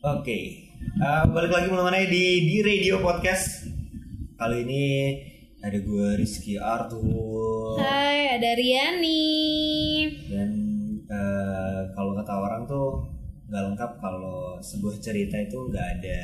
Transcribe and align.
Oke, 0.00 0.38
Eh, 0.78 1.24
balik 1.28 1.50
lagi 1.50 1.68
mengenai 1.68 2.06
di 2.06 2.46
di 2.46 2.56
radio 2.60 2.98
podcast. 2.98 3.66
Kali 4.34 4.62
ini 4.62 4.84
ada 5.58 5.74
gue 5.74 6.08
Rizky 6.14 6.54
Arthur 6.54 7.74
Hai, 7.76 8.38
ada 8.38 8.54
Riani. 8.54 9.26
dan 10.28 10.50
eh, 11.02 11.80
kalau 11.92 12.14
kata 12.14 12.30
orang 12.30 12.62
tuh 12.64 13.10
nggak 13.46 13.64
lengkap 13.64 13.92
kalau 13.98 14.54
sebuah 14.60 15.02
cerita 15.02 15.34
itu 15.34 15.58
nggak 15.66 15.88
ada 15.98 16.22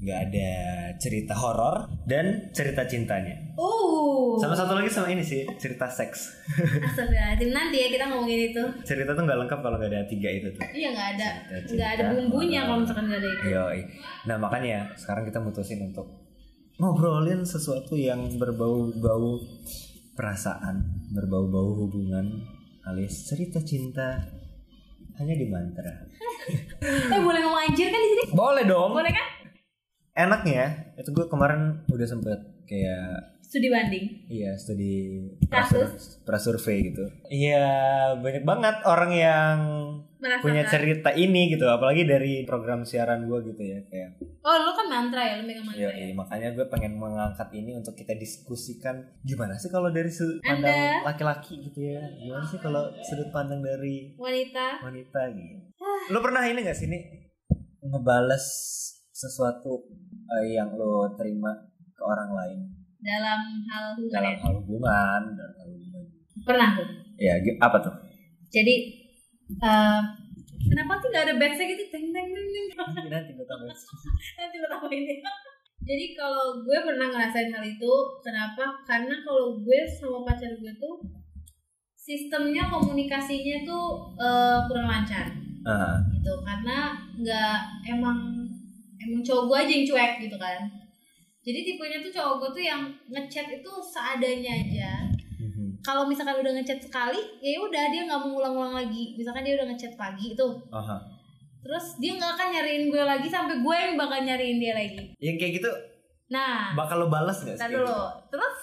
nggak 0.00 0.20
ada 0.32 0.50
cerita 0.96 1.36
horor 1.36 1.84
dan 2.08 2.48
cerita 2.56 2.88
cintanya. 2.88 3.36
Uh. 3.60 4.40
Sama 4.40 4.56
satu 4.56 4.72
lagi 4.72 4.88
sama 4.88 5.12
ini 5.12 5.20
sih 5.20 5.44
cerita 5.60 5.84
seks. 5.92 6.40
Astagfirullahaladzim 6.88 7.52
nanti 7.52 7.76
ya 7.84 7.88
kita 7.92 8.04
ngomongin 8.08 8.48
itu. 8.48 8.62
cerita 8.88 9.12
tuh 9.12 9.28
nggak 9.28 9.38
lengkap 9.44 9.60
kalau 9.60 9.76
nggak 9.76 9.92
ada 9.92 10.08
tiga 10.08 10.32
itu 10.32 10.48
tuh. 10.56 10.64
Iya 10.72 10.88
nggak 10.96 11.08
ada, 11.20 11.28
nggak 11.68 11.90
ada 12.00 12.02
bumbunya 12.16 12.60
kalau 12.64 12.80
misalkan 12.80 13.04
nggak 13.12 13.20
ada 13.20 13.28
itu. 13.28 13.44
Yoi. 13.52 13.80
Nah 14.24 14.36
makanya 14.40 14.78
sekarang 14.96 15.28
kita 15.28 15.38
mutusin 15.44 15.84
untuk 15.84 16.08
ngobrolin 16.80 17.44
sesuatu 17.44 17.92
yang 17.92 18.40
berbau-bau 18.40 19.36
perasaan, 20.16 21.04
berbau-bau 21.12 21.76
hubungan 21.76 22.40
alias 22.88 23.28
cerita 23.28 23.60
cinta 23.60 24.24
hanya 25.20 25.36
di 25.36 25.44
mantra. 25.44 25.92
Eh 26.80 27.20
boleh 27.20 27.44
ngomong 27.44 27.62
anjir 27.68 27.92
kan 27.92 28.00
di 28.00 28.08
sini? 28.16 28.24
Boleh 28.32 28.64
dong. 28.64 28.96
Boleh 28.96 29.12
kan? 29.12 29.39
Enaknya 30.22 30.64
itu 30.94 31.08
gue 31.08 31.26
kemarin 31.26 31.60
udah 31.86 32.06
sempet 32.06 32.38
kayak 32.64 33.32
Studi 33.42 33.66
banding. 33.66 34.06
iya 34.28 34.54
studi 34.54 35.26
Kasus. 35.44 36.22
prasurvei 36.22 36.86
gitu. 36.86 37.02
Iya 37.26 37.66
banyak 38.16 38.44
banget 38.44 38.78
orang 38.84 39.10
yang 39.10 39.56
Merasakan. 40.16 40.44
punya 40.44 40.62
cerita 40.64 41.10
ini 41.10 41.50
gitu, 41.50 41.66
apalagi 41.66 42.04
dari 42.04 42.44
program 42.44 42.84
siaran 42.84 43.24
gue 43.24 43.38
gitu 43.44 43.58
ya 43.58 43.82
kayak 43.84 44.22
Oh 44.40 44.54
lu 44.56 44.70
kan 44.70 44.86
mantra 44.86 45.18
ya, 45.20 45.34
lu 45.34 45.44
megang 45.44 45.64
mantra 45.64 45.80
Iya, 45.80 45.90
ya. 45.90 45.98
iya, 46.00 46.14
makanya 46.14 46.48
gue 46.52 46.66
pengen 46.68 46.94
mengangkat 46.94 47.48
ini 47.52 47.74
untuk 47.74 47.92
kita 47.92 48.14
diskusikan 48.14 49.02
gimana 49.20 49.56
sih 49.56 49.66
kalau 49.66 49.90
dari 49.90 50.08
sudut 50.08 50.38
Anda. 50.40 50.54
pandang 50.62 51.02
laki-laki 51.04 51.54
gitu 51.64 51.80
ya, 51.82 51.98
gimana 52.16 52.44
sih 52.44 52.58
kalau 52.58 52.86
sudut 53.02 53.28
pandang 53.30 53.58
dari 53.60 54.14
Wanita. 54.14 54.78
wanita 54.80 55.20
gitu. 55.32 55.58
Lo 56.08 56.20
pernah 56.20 56.44
ini 56.44 56.60
gak 56.60 56.76
sih 56.76 56.86
nih 56.86 57.02
ngebales 57.82 58.46
sesuatu 59.20 59.84
eh, 60.40 60.56
yang 60.56 60.72
lo 60.80 61.12
terima 61.20 61.52
ke 61.92 62.02
orang 62.02 62.30
lain 62.32 62.60
dalam 63.00 63.40
hal 63.68 63.84
hubungan. 63.96 64.12
dalam 64.12 64.34
hal 64.40 64.52
hubungan, 64.60 65.20
dalam 65.36 65.54
hal 65.56 65.68
hubungan. 65.72 66.04
Pernah 66.44 66.68
tuh. 66.76 66.88
Ya, 67.20 67.36
apa 67.60 67.76
tuh? 67.80 67.94
Jadi 68.48 68.74
eh, 69.60 70.00
kenapa 70.68 70.92
sih 71.00 71.08
nggak 71.12 71.24
ada 71.28 71.34
backnya 71.36 71.64
gitu? 71.76 71.84
Teng 71.92 72.08
teng 72.12 72.28
teng 72.32 72.48
teng. 72.48 72.68
Nanti 73.12 73.30
gue 73.36 73.44
tambah. 73.44 73.68
Nanti 74.40 74.56
lo 74.56 74.66
tambahin 74.68 75.04
ya. 75.04 75.32
Jadi 75.80 76.12
kalau 76.12 76.60
gue 76.60 76.78
pernah 76.84 77.08
ngerasain 77.08 77.48
hal 77.48 77.64
itu, 77.64 77.92
kenapa? 78.20 78.84
Karena 78.84 79.16
kalau 79.24 79.56
gue 79.64 79.80
sama 79.96 80.28
pacar 80.28 80.52
gue 80.60 80.72
tuh 80.76 81.00
sistemnya 81.96 82.68
komunikasinya 82.68 83.64
tuh 83.64 84.16
eh, 84.16 84.58
kurang 84.68 84.88
lancar 84.88 85.28
Ah, 85.60 86.00
gitu 86.08 86.40
karena 86.40 86.96
nggak 87.20 87.56
emang 87.84 88.48
emang 89.00 89.22
cowok 89.24 89.44
gue 89.48 89.56
aja 89.56 89.72
yang 89.72 89.86
cuek 89.88 90.12
gitu 90.28 90.36
kan 90.36 90.60
jadi 91.40 91.58
tipenya 91.64 91.98
tuh 92.04 92.12
cowok 92.12 92.34
gue 92.36 92.50
tuh 92.60 92.64
yang 92.68 92.82
ngechat 93.08 93.46
itu 93.48 93.72
seadanya 93.80 94.52
aja 94.60 94.92
mhm. 95.40 95.80
kalau 95.80 96.04
misalkan 96.04 96.36
udah 96.36 96.52
ngechat 96.60 96.80
sekali 96.80 97.20
ya 97.40 97.56
udah 97.60 97.84
dia 97.88 98.04
nggak 98.04 98.20
mau 98.20 98.36
ulang-ulang 98.40 98.76
lagi 98.76 99.16
misalkan 99.16 99.42
dia 99.44 99.56
udah 99.56 99.66
ngechat 99.72 99.96
pagi 99.96 100.36
tuh 100.36 100.60
Aha. 100.68 101.00
terus 101.64 101.96
dia 101.96 102.16
nggak 102.20 102.32
akan 102.36 102.48
nyariin 102.52 102.84
gue 102.92 103.02
lagi 103.02 103.28
sampai 103.28 103.56
gue 103.64 103.76
yang 103.76 103.94
bakal 103.96 104.20
nyariin 104.20 104.58
dia 104.60 104.72
lagi 104.76 105.16
Yang 105.16 105.36
kayak 105.40 105.52
gitu 105.60 105.70
nah 106.30 106.76
bakal 106.78 107.02
lo 107.02 107.06
balas 107.10 107.42
gak 107.42 107.58
sih? 107.58 107.74
Dulu. 107.74 108.06
Terus 108.30 108.56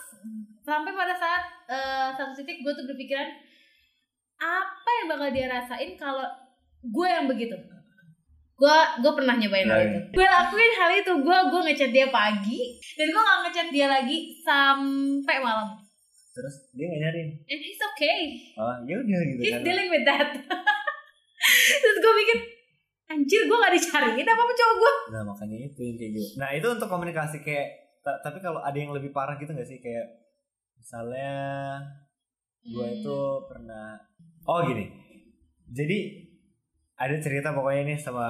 sampai 0.63 0.91
pada 0.95 1.11
saat 1.11 1.43
eh, 1.67 2.07
satu 2.15 2.31
titik 2.39 2.63
gue 2.63 2.71
tuh 2.71 2.87
berpikiran 2.87 3.27
apa 4.39 4.89
yang 5.03 5.07
bakal 5.11 5.27
dia 5.35 5.47
rasain 5.51 5.99
kalau 5.99 6.23
gue 6.79 7.07
yang 7.07 7.27
begitu. 7.27 7.55
Gue 8.57 8.73
gue 8.97 9.11
pernah 9.13 9.33
nyobain 9.33 9.63
hal 9.63 9.77
Ya, 9.77 9.85
itu. 9.87 9.99
Gue 10.11 10.25
lakuin 10.25 10.73
hal 10.73 10.91
itu. 10.95 11.11
Gue 11.19 11.37
gue 11.47 11.61
ngechat 11.63 11.91
dia 11.91 12.07
pagi 12.09 12.59
dan 12.91 13.07
gue 13.07 13.21
gak 13.23 13.39
ngechat 13.43 13.67
dia 13.69 13.87
lagi 13.87 14.17
sampai 14.39 15.37
malam. 15.37 15.77
Terus 16.31 16.55
dia 16.71 16.85
gak 16.87 16.99
nyariin. 16.99 17.29
And 17.43 17.59
he's 17.59 17.81
okay. 17.87 18.17
Oh, 18.53 18.73
ya 18.83 18.97
udah 18.97 19.19
gitu 19.27 19.39
He's 19.39 19.53
kan. 19.53 19.61
dealing 19.63 19.87
with 19.87 20.03
that. 20.03 20.29
Terus 21.81 21.97
gue 21.97 22.13
mikir 22.15 22.37
anjir 23.07 23.41
gue 23.43 23.57
gak 23.57 23.71
dicariin 23.71 24.25
apa 24.25 24.41
apa 24.41 24.53
cowok 24.53 24.75
gue. 24.75 24.93
Nah 25.07 25.21
makanya 25.23 25.57
itu 25.63 25.79
yang 25.79 25.95
kayak 25.95 26.11
gitu. 26.11 26.29
Nah 26.35 26.49
itu 26.51 26.67
untuk 26.67 26.87
komunikasi 26.87 27.37
kayak 27.39 27.67
ta- 28.01 28.21
tapi 28.21 28.37
kalau 28.37 28.59
ada 28.59 28.73
yang 28.73 28.89
lebih 28.89 29.09
parah 29.09 29.35
gitu 29.35 29.49
gak 29.49 29.63
sih 29.63 29.77
kayak 29.77 30.05
misalnya 30.75 31.29
gue 32.63 32.79
Hmm. 32.79 32.97
itu 32.97 33.17
pernah 33.45 33.95
oh 34.43 34.59
gini 34.61 34.91
jadi 35.65 36.26
ada 36.97 37.15
cerita 37.17 37.53
pokoknya 37.53 37.83
nih 37.87 37.97
sama 37.97 38.25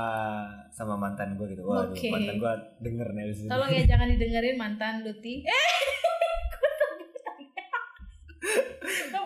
sama 0.70 0.96
mantan 0.96 1.36
gue 1.36 1.48
gitu. 1.50 1.64
Waduh 1.64 1.92
Oke. 1.92 2.12
mantan 2.12 2.36
gue 2.36 2.54
denger 2.82 3.08
nih 3.10 3.24
abis 3.24 3.38
ini. 3.42 3.50
Tolong 3.50 3.72
ya 3.72 3.84
jangan 3.86 4.08
didengerin 4.12 4.56
mantan 4.56 4.94
Luti. 5.02 5.34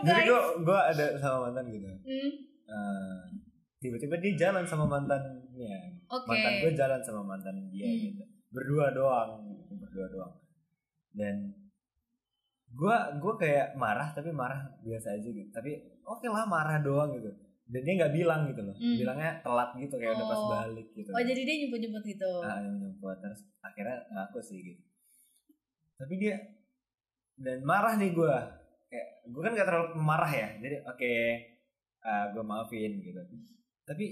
Eh, 0.02 0.08
Jadi 0.08 0.22
gue 0.26 0.42
gue 0.66 0.80
ada 0.80 1.06
sama 1.16 1.38
mantan 1.46 1.70
gitu. 1.70 1.86
Hmm, 1.86 2.32
Eh, 2.66 3.22
tiba-tiba 3.78 4.16
dia 4.18 4.34
jalan 4.34 4.64
sama 4.64 4.88
mantannya. 4.88 5.78
Oke. 6.08 6.26
Mantan 6.26 6.54
gue 6.58 6.72
jalan 6.74 7.02
sama 7.04 7.22
mantan 7.22 7.54
dia 7.70 7.86
Hmm. 7.86 8.00
gitu. 8.10 8.24
Berdua 8.50 8.90
doang, 8.92 9.46
gitu, 9.46 9.78
berdua 9.78 10.08
doang. 10.10 10.34
Dan 11.12 11.54
gue 12.68 12.96
gue 13.20 13.34
kayak 13.38 13.76
marah 13.76 14.10
tapi 14.10 14.32
marah 14.32 14.58
biasa 14.82 15.14
aja 15.14 15.28
gitu. 15.28 15.50
Tapi 15.52 15.76
oke 16.02 16.26
lah 16.26 16.48
marah 16.48 16.80
doang 16.80 17.14
gitu. 17.14 17.30
Dan 17.72 17.82
dia 17.82 17.94
nggak 17.98 18.14
bilang 18.14 18.42
gitu 18.46 18.62
loh. 18.62 18.76
Hmm. 18.76 18.98
Bilangnya 19.00 19.32
telat 19.40 19.70
gitu 19.76 19.96
kayak 19.96 20.12
udah 20.14 20.28
pas 20.28 20.38
Oh. 20.38 20.50
balik 20.52 20.88
gitu. 20.92 21.10
Oh 21.10 21.24
jadi 21.24 21.42
dia 21.42 21.56
nyebut-nyebut 21.64 22.04
gitu. 22.04 22.32
Nah, 22.44 22.60
yang 22.60 22.76
nyebut 22.78 23.18
terus 23.18 23.42
akhirnya 23.60 23.98
ngaku 24.12 24.40
sih 24.44 24.60
gitu. 24.62 24.82
Tapi 25.96 26.14
dia 26.18 26.36
dan 27.38 27.64
marah 27.64 27.96
nih 27.96 28.12
gue. 28.12 28.36
Kayak 28.86 29.08
gue 29.24 29.42
kan 29.42 29.52
gak 29.56 29.68
terlalu 29.68 29.88
marah 29.98 30.32
ya. 30.32 30.50
Jadi 30.60 30.76
oke 30.84 31.14
gue 32.34 32.44
maafin 32.44 32.92
gitu. 33.00 33.22
Tapi 33.82 34.06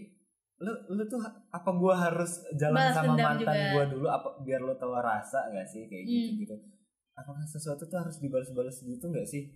lu 0.59 0.71
lu 0.91 1.03
tuh 1.03 1.19
apa 1.49 1.69
gue 1.69 1.93
harus 1.93 2.31
jalan 2.53 2.79
Balas 2.79 2.95
sama 2.95 3.15
mantan 3.15 3.55
gue 3.75 3.83
dulu 3.91 4.07
apa 4.07 4.39
biar 4.39 4.59
lu 4.59 4.75
tahu 4.75 4.91
rasa 4.93 5.47
gak 5.49 5.63
sih 5.65 5.83
kayak 5.85 6.03
gitu 6.03 6.31
Hmm. 6.31 6.39
gitu. 6.39 6.55
Apakah 7.11 7.43
sesuatu 7.43 7.83
tuh 7.83 7.99
harus 7.99 8.23
dibalas-balas 8.23 8.79
gitu 8.79 9.03
gak 9.09 9.27
sih? 9.27 9.51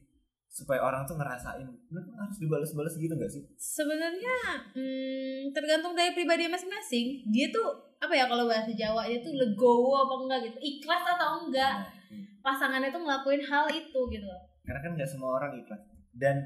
Supaya 0.54 0.80
orang 0.80 1.02
tuh 1.04 1.18
ngerasain 1.18 1.66
lu 1.66 2.00
harus 2.14 2.38
dibalas-balas 2.38 2.94
gitu 2.94 3.10
gak 3.12 3.26
sih? 3.28 3.42
Sebenarnya 3.58 4.38
hmm, 4.70 5.50
tergantung 5.50 5.92
dari 5.92 6.14
pribadi 6.14 6.46
masing-masing. 6.46 7.26
Dia 7.28 7.50
tuh 7.50 7.74
apa 7.98 8.14
ya 8.14 8.28
kalau 8.28 8.46
bahasa 8.46 8.70
Jawa 8.70 9.04
dia 9.04 9.18
tuh 9.18 9.34
legowo 9.34 9.98
apa 9.98 10.14
enggak 10.22 10.40
gitu, 10.46 10.58
ikhlas 10.62 11.02
atau 11.08 11.42
enggak 11.42 11.74
Nah, 11.80 11.90
hmm. 12.12 12.26
pasangannya 12.40 12.92
tuh 12.92 13.00
ngelakuin 13.00 13.42
hal 13.42 13.66
itu 13.68 14.00
gitu. 14.08 14.28
karena 14.62 14.80
kan 14.80 14.92
nggak 14.94 15.08
semua 15.08 15.36
orang 15.36 15.56
ikhlas 15.58 15.80
dan 16.14 16.44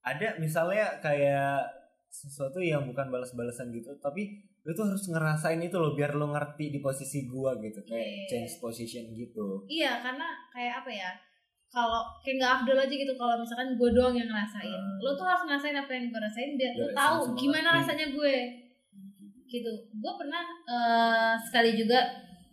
ada 0.00 0.34
misalnya 0.36 0.98
kayak 0.98 1.62
sesuatu 2.06 2.58
yang 2.58 2.82
bukan 2.82 3.08
balas-balasan 3.08 3.70
gitu 3.70 3.94
tapi 3.98 4.42
lu 4.62 4.70
tuh 4.72 4.86
harus 4.86 5.06
ngerasain 5.06 5.58
itu 5.58 5.74
loh 5.74 5.94
biar 5.94 6.12
lu 6.12 6.28
ngerti 6.28 6.70
di 6.70 6.78
posisi 6.78 7.26
gua 7.26 7.54
gitu 7.58 7.78
kayak 7.82 8.02
Iya. 8.02 8.26
change 8.26 8.58
position 8.58 9.06
gitu 9.10 9.62
Iya 9.66 9.98
karena 9.98 10.26
kayak 10.50 10.82
apa 10.82 10.90
ya? 10.92 11.10
Kalau 11.72 12.04
kayak 12.20 12.36
nggak 12.36 12.52
afdol 12.54 12.78
aja 12.78 12.92
gitu 12.92 13.12
kalau 13.14 13.34
misalkan 13.34 13.72
gue 13.72 13.90
doang 13.90 14.12
yang 14.12 14.28
ngerasain, 14.28 14.68
Hmm. 14.70 15.00
lo 15.00 15.10
tuh 15.12 15.24
harus 15.24 15.42
ngerasain 15.42 15.72
apa 15.74 15.88
yang 15.90 16.04
gue 16.06 16.20
rasain 16.20 16.50
biar 16.52 16.72
lo 16.76 16.86
tahu 16.92 17.16
gimana 17.34 17.68
rasanya 17.74 18.06
gue 18.08 18.34
gitu. 19.46 19.72
Gue 19.90 20.12
pernah 20.14 20.44
eh, 20.66 21.32
sekali 21.40 21.72
juga 21.72 21.96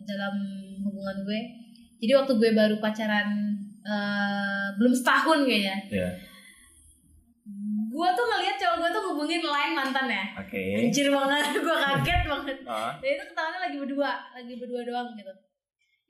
dalam 0.02 0.36
hubungan 0.82 1.18
gue. 1.22 1.40
Jadi 2.00 2.12
waktu 2.16 2.34
gue 2.34 2.52
baru 2.54 2.76
pacaran 2.80 3.28
eh, 3.82 4.68
belum 4.76 4.94
setahun 4.94 5.44
kayaknya. 5.44 5.76
ya 5.90 6.10
Gue 7.90 8.08
tuh 8.16 8.24
ngeliat 8.24 8.56
cowok 8.56 8.76
gue 8.80 8.90
tuh 8.90 9.04
hubungin 9.12 9.42
lain 9.42 9.72
mantannya. 9.74 10.24
oke 10.38 10.64
Anjir 10.80 11.12
banget, 11.12 11.44
gue 11.60 11.76
kaget 11.76 12.22
banget. 12.24 12.58
Ah, 12.64 12.96
Dan 12.96 13.10
itu 13.12 13.24
ketawanya 13.28 13.60
lagi 13.60 13.76
berdua, 13.76 14.12
lagi 14.32 14.54
berdua 14.56 14.82
doang 14.86 15.12
gitu. 15.12 15.34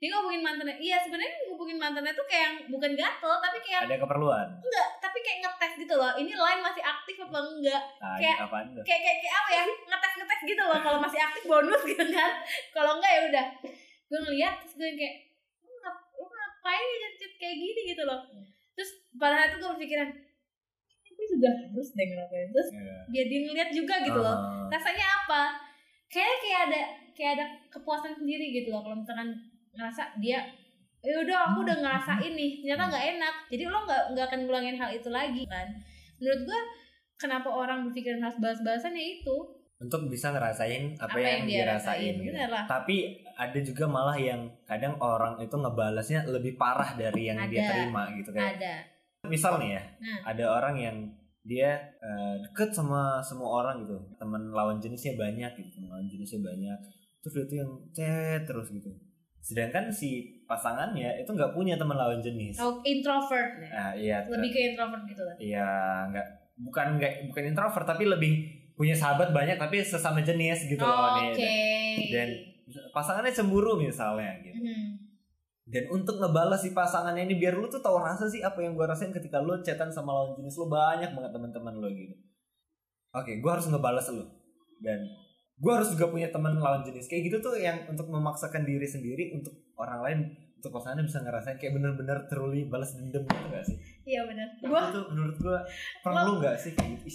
Dia 0.00 0.08
ngomongin 0.10 0.40
mantannya. 0.40 0.80
Iya 0.80 0.96
sebenarnya 0.96 1.44
ngomongin 1.44 1.76
mantannya 1.76 2.12
tuh 2.16 2.24
kayak 2.24 2.40
yang 2.42 2.56
bukan 2.72 2.96
gatel, 2.96 3.34
tapi 3.36 3.58
kayak 3.60 3.84
ada 3.84 4.00
keperluan 4.00 4.48
enggak, 4.56 4.88
tapi 4.96 5.18
kayak 5.20 5.38
ngetes 5.44 5.72
gitu 5.76 5.94
loh. 5.94 6.12
Ini 6.16 6.32
line 6.32 6.62
masih 6.64 6.80
aktif 6.80 7.16
apa 7.20 7.38
enggak? 7.38 7.82
nah, 8.00 8.16
Kayak- 8.16 8.38
tuh 8.40 8.80
Kayak 8.80 9.00
kayak, 9.04 9.18
kayak 9.20 9.34
apa 9.36 9.50
ya? 9.52 9.64
Ngetes 9.68 10.12
ngetes 10.16 10.40
gitu 10.48 10.62
loh. 10.64 10.78
Kalau 10.80 10.98
masih 10.98 11.20
aktif 11.20 11.42
bonus 11.44 11.82
gitu 11.84 12.04
kan. 12.08 12.32
Kalau 12.72 12.92
enggak 12.96 13.12
ya 13.12 13.20
udah. 13.28 13.46
Gue 14.08 14.18
ngeliat 14.24 14.54
terus 14.58 14.74
gue 14.74 14.88
kayak 14.96 15.14
lu, 15.62 15.74
ngap, 15.78 15.96
lu 16.16 16.24
ngapain 16.26 16.88
ya 16.96 17.08
chat 17.14 17.32
kayak 17.36 17.56
gini 17.60 17.80
gitu 17.86 18.02
loh. 18.02 18.20
Terus 18.72 18.90
pada 19.14 19.36
saat 19.36 19.48
itu 19.52 19.60
gue 19.60 19.70
berpikiran, 19.70 20.08
gue 21.10 21.26
juga 21.28 21.48
harus 21.52 21.88
deh 21.92 22.06
ngelakuin. 22.08 22.48
Terus 22.50 22.68
Iya. 22.72 22.96
biar 23.06 23.26
dia 23.28 23.40
ngeliat 23.44 23.70
juga 23.70 23.94
gitu 24.00 24.16
loh. 24.18 24.32
Ah, 24.34 24.64
Rasanya 24.72 25.06
apa? 25.20 25.42
kayak 26.08 26.42
kayak 26.42 26.60
ada 26.66 26.80
kayak 27.14 27.30
ada 27.38 27.46
kepuasan 27.70 28.10
sendiri 28.10 28.50
gitu 28.50 28.74
loh 28.74 28.82
kalau 28.82 28.98
misalkan 28.98 29.30
ngerasa 29.80 30.20
dia 30.20 30.44
ya 31.00 31.16
udah 31.16 31.36
aku 31.48 31.64
udah 31.64 31.76
ngerasain 31.80 32.32
nih 32.36 32.60
ternyata 32.60 32.92
nggak 32.92 33.06
enak. 33.16 33.34
Jadi 33.48 33.64
lo 33.64 33.78
nggak 33.88 34.02
nggak 34.12 34.26
akan 34.28 34.40
ngulangin 34.44 34.76
hal 34.76 34.90
itu 34.92 35.08
lagi 35.08 35.42
kan? 35.48 35.66
Menurut 36.20 36.40
gua 36.44 36.60
kenapa 37.16 37.48
orang 37.48 37.88
berpikir 37.88 38.20
harus 38.20 38.36
bahas-bahasan 38.36 38.92
ya 38.92 39.04
itu. 39.20 39.36
Untuk 39.80 40.12
bisa 40.12 40.28
ngerasain 40.28 40.92
apa, 41.00 41.08
apa, 41.08 41.24
yang, 41.24 41.48
dia 41.48 41.64
dirasain 41.64 42.20
rasain 42.20 42.20
gitu. 42.20 42.36
tapi 42.68 42.96
ada 43.32 43.58
juga 43.64 43.88
malah 43.88 44.12
yang 44.20 44.44
kadang 44.68 44.92
orang 45.00 45.40
itu 45.40 45.56
ngebalasnya 45.56 46.28
lebih 46.28 46.60
parah 46.60 46.92
dari 47.00 47.32
yang 47.32 47.40
dia 47.48 47.64
Ada. 47.64 47.70
terima 47.72 48.02
gitu 48.12 48.28
kayak 48.28 48.60
ada. 48.60 48.74
misal 49.24 49.56
nih 49.56 49.80
ya 49.80 49.82
Nah. 50.04 50.36
ada 50.36 50.44
orang 50.52 50.76
yang 50.76 50.96
dia 51.40 51.80
eh, 51.96 52.34
deket 52.44 52.76
sama 52.76 53.24
semua 53.24 53.64
orang 53.64 53.88
gitu. 53.88 53.96
Teman 54.20 54.52
lawan 54.52 54.76
jenisnya 54.84 55.16
banyak 55.16 55.48
gitu. 55.56 55.80
Teman 55.80 55.96
lawan 55.96 56.04
jenisnya 56.12 56.44
banyak. 56.44 56.78
Terus 57.24 57.32
dia 57.32 57.44
tuh 57.48 57.56
yang 57.64 57.72
chat 57.96 58.40
terus 58.44 58.68
gitu 58.68 58.92
sedangkan 59.40 59.88
si 59.88 60.40
pasangannya 60.44 61.24
itu 61.24 61.30
nggak 61.32 61.56
punya 61.56 61.80
teman 61.80 61.96
lawan 61.96 62.20
jenis. 62.20 62.60
Oh, 62.60 62.84
introvert 62.84 63.56
ya. 63.56 63.68
nah 63.72 63.90
iya 63.96 64.18
lebih 64.28 64.50
ke 64.52 64.60
introvert 64.72 65.02
gitu 65.08 65.22
lah. 65.24 65.34
Iya 65.40 65.68
nggak 66.12 66.26
bukan 66.60 66.86
nggak 67.00 67.12
bukan 67.32 67.44
introvert 67.48 67.86
tapi 67.88 68.04
lebih 68.04 68.32
punya 68.76 68.92
sahabat 68.92 69.32
banyak 69.32 69.56
tapi 69.56 69.80
sesama 69.80 70.20
jenis 70.20 70.68
gitu 70.68 70.80
loh 70.80 71.16
oke. 71.16 71.36
Nih 71.36 72.08
dan 72.12 72.28
pasangannya 72.92 73.32
cemburu 73.32 73.80
misalnya 73.80 74.36
gitu. 74.44 74.56
Mhm. 74.60 74.88
dan 75.70 75.86
untuk 75.86 76.18
ngebalas 76.18 76.66
si 76.66 76.74
pasangannya 76.74 77.30
ini 77.30 77.38
biar 77.38 77.54
lu 77.54 77.70
tuh 77.70 77.78
tahu 77.78 78.02
rasa 78.02 78.26
sih 78.26 78.42
apa 78.42 78.58
yang 78.58 78.74
gue 78.74 78.82
rasain 78.82 79.14
ketika 79.14 79.38
lu 79.38 79.54
chatan 79.62 79.86
sama 79.86 80.10
lawan 80.10 80.34
jenis 80.34 80.58
lu 80.58 80.66
banyak 80.66 81.14
banget 81.14 81.30
teman-teman 81.30 81.78
lu 81.78 81.86
gitu. 81.94 82.14
Oke 83.14 83.38
gue 83.38 83.50
harus 83.50 83.70
ngebalas 83.70 84.10
lu. 84.10 84.26
Dan 84.82 84.98
gue 85.60 85.72
harus 85.72 85.92
juga 85.92 86.08
punya 86.08 86.32
teman 86.32 86.56
lawan 86.56 86.80
jenis. 86.80 87.04
Kayak 87.04 87.22
gitu 87.28 87.36
tuh 87.44 87.54
yang 87.60 87.84
untuk 87.84 88.08
memaksakan 88.08 88.64
diri 88.64 88.88
sendiri 88.88 89.36
untuk 89.36 89.52
orang 89.76 90.00
lain 90.00 90.18
untuk 90.60 90.76
pasangannya 90.76 91.08
bisa 91.08 91.24
ngerasain 91.24 91.56
kayak 91.56 91.72
bener-bener 91.72 92.28
truly 92.28 92.68
balas 92.68 92.92
dendam 92.92 93.24
gitu 93.24 93.46
gak 93.48 93.64
sih? 93.64 93.80
iya 94.04 94.28
benar 94.28 94.44
Nah, 94.60 94.68
gua 94.68 94.80
itu 94.92 95.00
menurut 95.08 95.36
gue 95.40 95.58
perlu 96.04 96.32
gak 96.44 96.56
sih 96.60 96.76
kayak 96.76 97.00
gitu? 97.00 97.08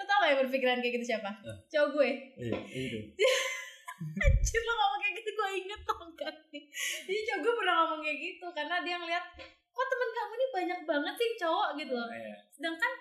Lo 0.00 0.02
tau 0.08 0.18
gak 0.24 0.28
yang 0.32 0.40
berpikiran 0.48 0.80
kayak 0.80 0.94
gitu 0.96 1.06
siapa? 1.12 1.36
Eh. 1.44 1.58
cowok 1.68 1.88
gue. 2.00 2.10
Iya, 2.48 2.56
itu. 2.64 2.98
Anjir 4.24 4.62
lo 4.64 4.72
ngomong 4.72 5.00
kayak 5.04 5.14
gitu 5.20 5.30
gue 5.36 5.48
inget 5.52 5.80
tau 5.84 6.04
sih? 6.48 6.62
Jadi 7.04 7.20
cowok 7.28 7.40
gue 7.44 7.54
pernah 7.60 7.74
ngomong 7.84 8.00
kayak 8.00 8.18
gitu 8.18 8.46
Karena 8.56 8.76
dia 8.80 8.96
ngeliat 8.96 9.24
Kok 9.72 9.86
temen 9.88 10.10
kamu 10.12 10.32
ini 10.36 10.46
banyak 10.52 10.80
banget 10.84 11.14
sih 11.16 11.30
cowok 11.40 11.68
gitu 11.80 11.92
loh. 11.96 12.08
Iya, 12.12 12.36
Sedangkan 12.52 12.92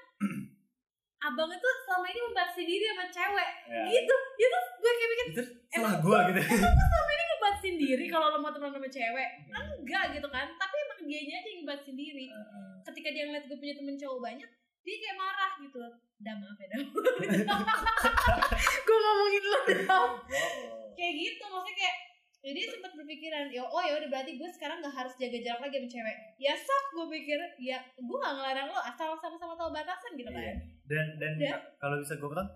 Abang 1.21 1.53
itu 1.53 1.69
selama 1.85 2.05
ini 2.09 2.19
membatasi 2.25 2.61
diri 2.65 2.85
sama 2.89 3.05
cewek. 3.13 3.49
Iya. 3.69 3.83
Gitu. 3.93 4.15
Itu 4.41 4.57
gue 4.81 4.91
kayak 4.91 5.09
mikir 5.13 5.25
Itu 5.29 5.41
salah 5.69 5.95
gue 6.01 6.17
gitu. 6.33 6.39
Ini 6.41 7.23
ngebatasin 7.29 7.75
diri 7.77 8.05
kalau 8.09 8.33
lo 8.33 8.37
mau 8.41 8.49
teman 8.49 8.73
sama 8.73 8.89
cewek? 8.89 9.29
Enggak 9.53 10.03
gitu 10.17 10.27
kan. 10.33 10.49
Tapi 10.57 10.75
emang 10.81 10.99
dianya 11.05 11.35
aja 11.37 11.47
yang 11.53 11.59
ngebatasin 11.61 11.93
diri. 11.93 12.27
Ketika 12.81 13.09
dia 13.13 13.23
ngeliat 13.29 13.45
gue 13.45 13.57
punya 13.61 13.77
temen 13.77 13.93
cowok 13.93 14.19
banyak 14.19 14.49
Dia 14.81 14.97
kayak 14.97 15.13
marah 15.13 15.53
gitu 15.61 15.77
Dah 16.21 16.33
maaf 16.37 16.57
ya 16.57 16.67
Dam. 16.73 16.85
Gue 18.85 18.97
ngomongin 18.97 19.43
lo 19.45 19.59
Dam. 19.65 19.89
Oh. 19.89 20.09
kayak 20.97 21.13
gitu. 21.17 21.43
Maksudnya 21.45 21.75
kayak 21.77 21.97
jadi 22.41 22.59
sempat 22.67 22.91
berpikiran 22.93 23.47
ya 23.47 23.61
oh 23.63 23.79
ya 23.79 23.93
udah 23.95 24.09
berarti 24.09 24.33
gue 24.33 24.49
sekarang 24.51 24.77
nggak 24.77 24.91
harus 24.91 25.13
jaga 25.15 25.37
jarak 25.39 25.61
lagi 25.61 25.77
sama 25.77 25.89
cewek 25.91 26.17
ya 26.37 26.53
sok 26.53 26.83
gue 26.91 27.05
pikir 27.11 27.39
ya 27.59 27.77
gue 27.95 28.17
gak 28.17 28.33
ngelarang 28.33 28.67
lo 28.67 28.81
asal 28.81 29.13
sama-sama 29.15 29.53
tahu 29.53 29.69
batasan 29.69 30.11
gitu 30.13 30.27
kan 30.27 30.41
Iya. 30.41 30.55
Dan 30.83 31.05
dan 31.17 31.31
Ya. 31.37 31.55
kalau 31.77 31.97
bisa 31.97 32.13
gue 32.15 32.25
bilang 32.27 32.49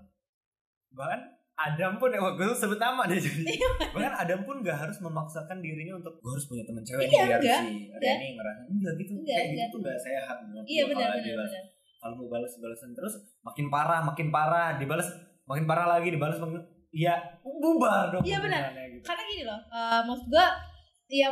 bahkan 0.92 1.22
Adam 1.56 1.96
pun 1.96 2.10
ya 2.10 2.20
gue 2.20 2.48
sebut 2.52 2.76
nama 2.76 3.06
deh 3.06 3.16
jadi 3.16 3.46
bahkan 3.90 4.14
Adam 4.18 4.40
pun 4.42 4.60
gak 4.60 4.76
harus 4.78 4.98
memaksakan 5.00 5.58
dirinya 5.60 5.96
untuk 5.96 6.18
gue 6.18 6.28
harus 6.30 6.46
punya 6.46 6.64
teman 6.64 6.82
cewek 6.82 7.06
Iya, 7.06 7.22
biar 7.24 7.40
enggak, 7.40 7.62
si 7.62 7.70
enggak. 7.88 8.02
Reni 8.02 8.28
ngerasa 8.34 8.62
enggak 8.68 8.94
gitu 8.98 9.12
Enggak, 9.14 9.32
kayak 9.32 9.46
enggak. 9.48 9.68
gitu 9.68 9.78
gak 9.80 10.00
sehat 10.02 10.36
menurut 10.44 10.66
iya 10.66 10.84
benar 10.86 11.08
benar 11.16 11.48
kalau 11.96 12.16
mau 12.16 12.28
balas 12.30 12.54
balasan 12.56 12.92
terus 12.92 13.14
makin 13.40 13.66
parah 13.68 14.02
makin 14.02 14.28
parah 14.30 14.76
dibalas 14.76 15.08
makin 15.46 15.66
parah 15.66 15.88
lagi 15.88 16.10
dibalas 16.10 16.38
makin 16.38 16.62
ya 16.96 17.20
bubar 17.44 18.08
dong 18.08 18.24
Iya, 18.24 18.40
benar. 18.40 18.72
gitu. 18.72 19.04
karena 19.04 19.24
gini 19.28 19.44
loh 19.44 19.60
eh, 19.60 20.02
maksud 20.08 20.28
gue 20.32 20.48
ya 21.12 21.28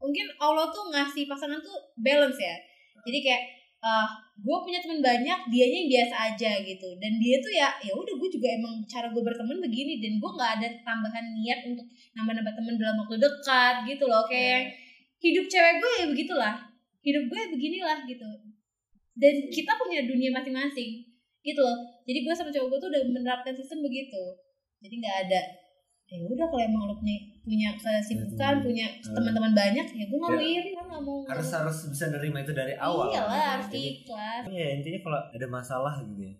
mungkin 0.00 0.26
Allah 0.36 0.68
tuh 0.68 0.92
ngasih 0.92 1.24
pasangan 1.24 1.56
tuh 1.60 1.76
balance 1.96 2.36
ya. 2.36 2.56
Jadi 3.04 3.18
kayak 3.24 3.42
eh 3.84 4.08
gue 4.36 4.56
punya 4.64 4.80
teman 4.80 5.00
banyak 5.00 5.38
dianya 5.48 5.76
yang 5.80 5.88
biasa 5.92 6.14
aja 6.32 6.50
gitu. 6.60 6.88
Dan 7.00 7.16
dia 7.16 7.36
tuh 7.40 7.52
ya 7.52 7.68
ya 7.80 7.92
udah 7.96 8.14
gue 8.16 8.28
juga 8.28 8.48
emang 8.52 8.84
cara 8.84 9.08
gue 9.08 9.22
berteman 9.24 9.64
begini. 9.64 10.04
Dan 10.04 10.20
gue 10.20 10.30
nggak 10.36 10.50
ada 10.60 10.68
tambahan 10.84 11.24
niat 11.32 11.64
untuk 11.68 11.88
nambah-nambah 12.12 12.52
teman 12.52 12.74
dalam 12.76 12.96
waktu 13.00 13.16
dekat 13.16 13.74
gitu 13.88 14.04
loh. 14.04 14.24
Kayak 14.28 14.76
hidup 15.24 15.44
cewek 15.48 15.74
gue 15.80 15.92
ya 16.00 16.06
begitulah. 16.12 16.54
Hidup 17.00 17.24
gue 17.32 17.38
ya 17.40 17.48
beginilah 17.48 17.98
gitu. 18.04 18.28
Dan 19.14 19.34
kita 19.48 19.72
punya 19.80 20.04
dunia 20.04 20.32
masing-masing 20.36 21.00
gitu 21.40 21.60
loh. 21.60 21.76
Jadi 22.04 22.18
gue 22.24 22.34
sama 22.36 22.52
cowok 22.52 22.68
gue 22.76 22.78
tuh 22.80 22.88
udah 22.92 23.02
menerapkan 23.08 23.56
sistem 23.56 23.80
begitu 23.80 24.20
jadi 24.84 24.94
nggak 24.94 25.16
ada 25.24 25.40
ya 26.06 26.20
udah 26.22 26.46
kalau 26.46 26.62
emang 26.62 26.82
lo 26.84 26.94
punya 26.94 27.16
punya 27.40 27.68
kesibukan 27.74 28.54
Hmm. 28.54 28.62
punya 28.62 28.86
Hmm. 28.94 29.14
teman-teman 29.14 29.52
banyak 29.52 29.86
ya 29.88 30.04
gue 30.04 30.18
nggak 30.18 30.30
mau 30.30 30.38
Ya. 30.38 30.52
iri 30.54 30.70
kan 30.70 30.84
nggak 30.86 31.02
mau 31.02 31.18
harus 31.24 31.48
harus 31.50 31.78
bisa 31.88 32.04
nerima 32.08 32.38
itu 32.38 32.52
dari 32.52 32.74
awal 32.74 33.08
iyalah 33.08 33.32
gitu. 33.32 33.48
harus 33.50 33.68
ikhlas 33.74 34.42
ya 34.46 34.66
intinya 34.74 35.00
kalau 35.02 35.20
ada 35.30 35.46
masalah 35.48 35.94
gitu 36.04 36.22
ya 36.22 36.34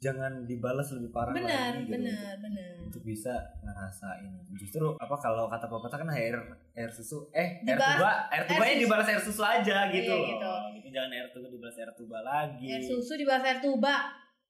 jangan 0.00 0.32
dibalas 0.42 0.88
lebih 0.90 1.10
parah 1.10 1.30
benar 1.30 1.76
lagi 1.76 1.84
gitu. 1.84 1.92
benar 1.94 2.32
benar 2.40 2.72
untuk 2.80 3.02
bisa 3.02 3.34
ngerasain 3.60 4.32
justru 4.56 4.84
apa 4.96 5.12
kalau 5.14 5.44
kata 5.46 5.68
pepatah 5.68 5.98
kan 6.00 6.08
air 6.10 6.36
air 6.72 6.88
susu 6.90 7.28
eh 7.30 7.60
air 7.60 7.68
Dibalas- 7.68 8.00
tuba 8.00 8.12
air 8.30 8.42
tubanya 8.46 8.72
susu. 8.72 8.82
dibalas 8.82 9.06
air 9.06 9.20
susu 9.22 9.42
aja 9.44 9.76
gitu 9.90 10.08
Iya, 10.08 10.16
loh 10.16 10.24
gitu. 10.26 10.52
gitu 10.74 10.88
jangan 10.90 11.10
air 11.12 11.28
tuba 11.30 11.46
dibalas 11.46 11.76
air 11.76 11.92
tuba 11.92 12.18
lagi 12.22 12.66
air 12.66 12.80
susu 12.82 13.12
di 13.14 13.22
bawah 13.22 13.44
air 13.44 13.60
tuba 13.60 13.94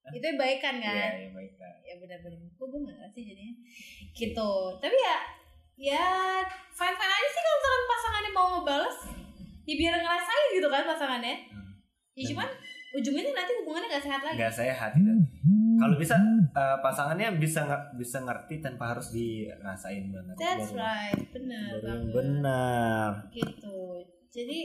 itu 0.17 0.25
yang 0.25 0.39
baikan 0.39 0.75
iya 0.77 0.91
kan? 0.91 1.13
iya, 1.17 1.29
baik 1.31 1.53
kan 1.55 1.75
ya 1.81 1.95
benar-benar 1.99 2.39
kok 2.51 2.67
gue 2.67 2.81
marah 2.81 3.11
sih 3.11 3.23
jadinya? 3.25 3.55
Gitu. 4.11 4.51
Tapi 4.79 4.97
ya 4.97 5.17
ya 5.81 6.05
fine 6.71 6.97
fine 6.97 7.13
aja 7.13 7.29
sih 7.29 7.41
kalau 7.41 7.57
misalkan 7.57 7.85
pasangannya 7.87 8.31
mau 8.31 8.47
ngebales 8.53 8.99
ya 9.65 9.75
biar 9.77 9.95
ngerasain 9.97 10.47
gitu 10.53 10.69
kan 10.69 10.83
pasangannya. 10.85 11.37
Hmm. 11.51 11.73
ya 12.13 12.25
cuman 12.35 12.49
ujungnya 12.91 13.23
nanti 13.31 13.53
hubungannya 13.63 13.89
gak 13.89 14.05
sehat 14.05 14.21
lagi. 14.21 14.37
Nggak 14.37 14.53
saya 14.53 14.75
hati 14.75 14.99
dan 15.01 15.19
kalau 15.79 15.95
bisa 15.97 16.19
eh, 16.51 16.77
pasangannya 16.83 17.39
bisa 17.39 17.65
nggak 17.65 17.83
bisa 17.97 18.19
ngerti 18.21 18.55
tanpa 18.61 18.93
harus 18.93 19.15
dirasain 19.15 20.11
banget. 20.11 20.35
That's 20.37 20.75
Baru- 20.75 20.83
right. 20.83 21.21
Benar 21.31 21.71
banget. 21.81 22.11
benar. 22.13 23.11
Gitu. 23.31 23.81
Jadi 24.31 24.59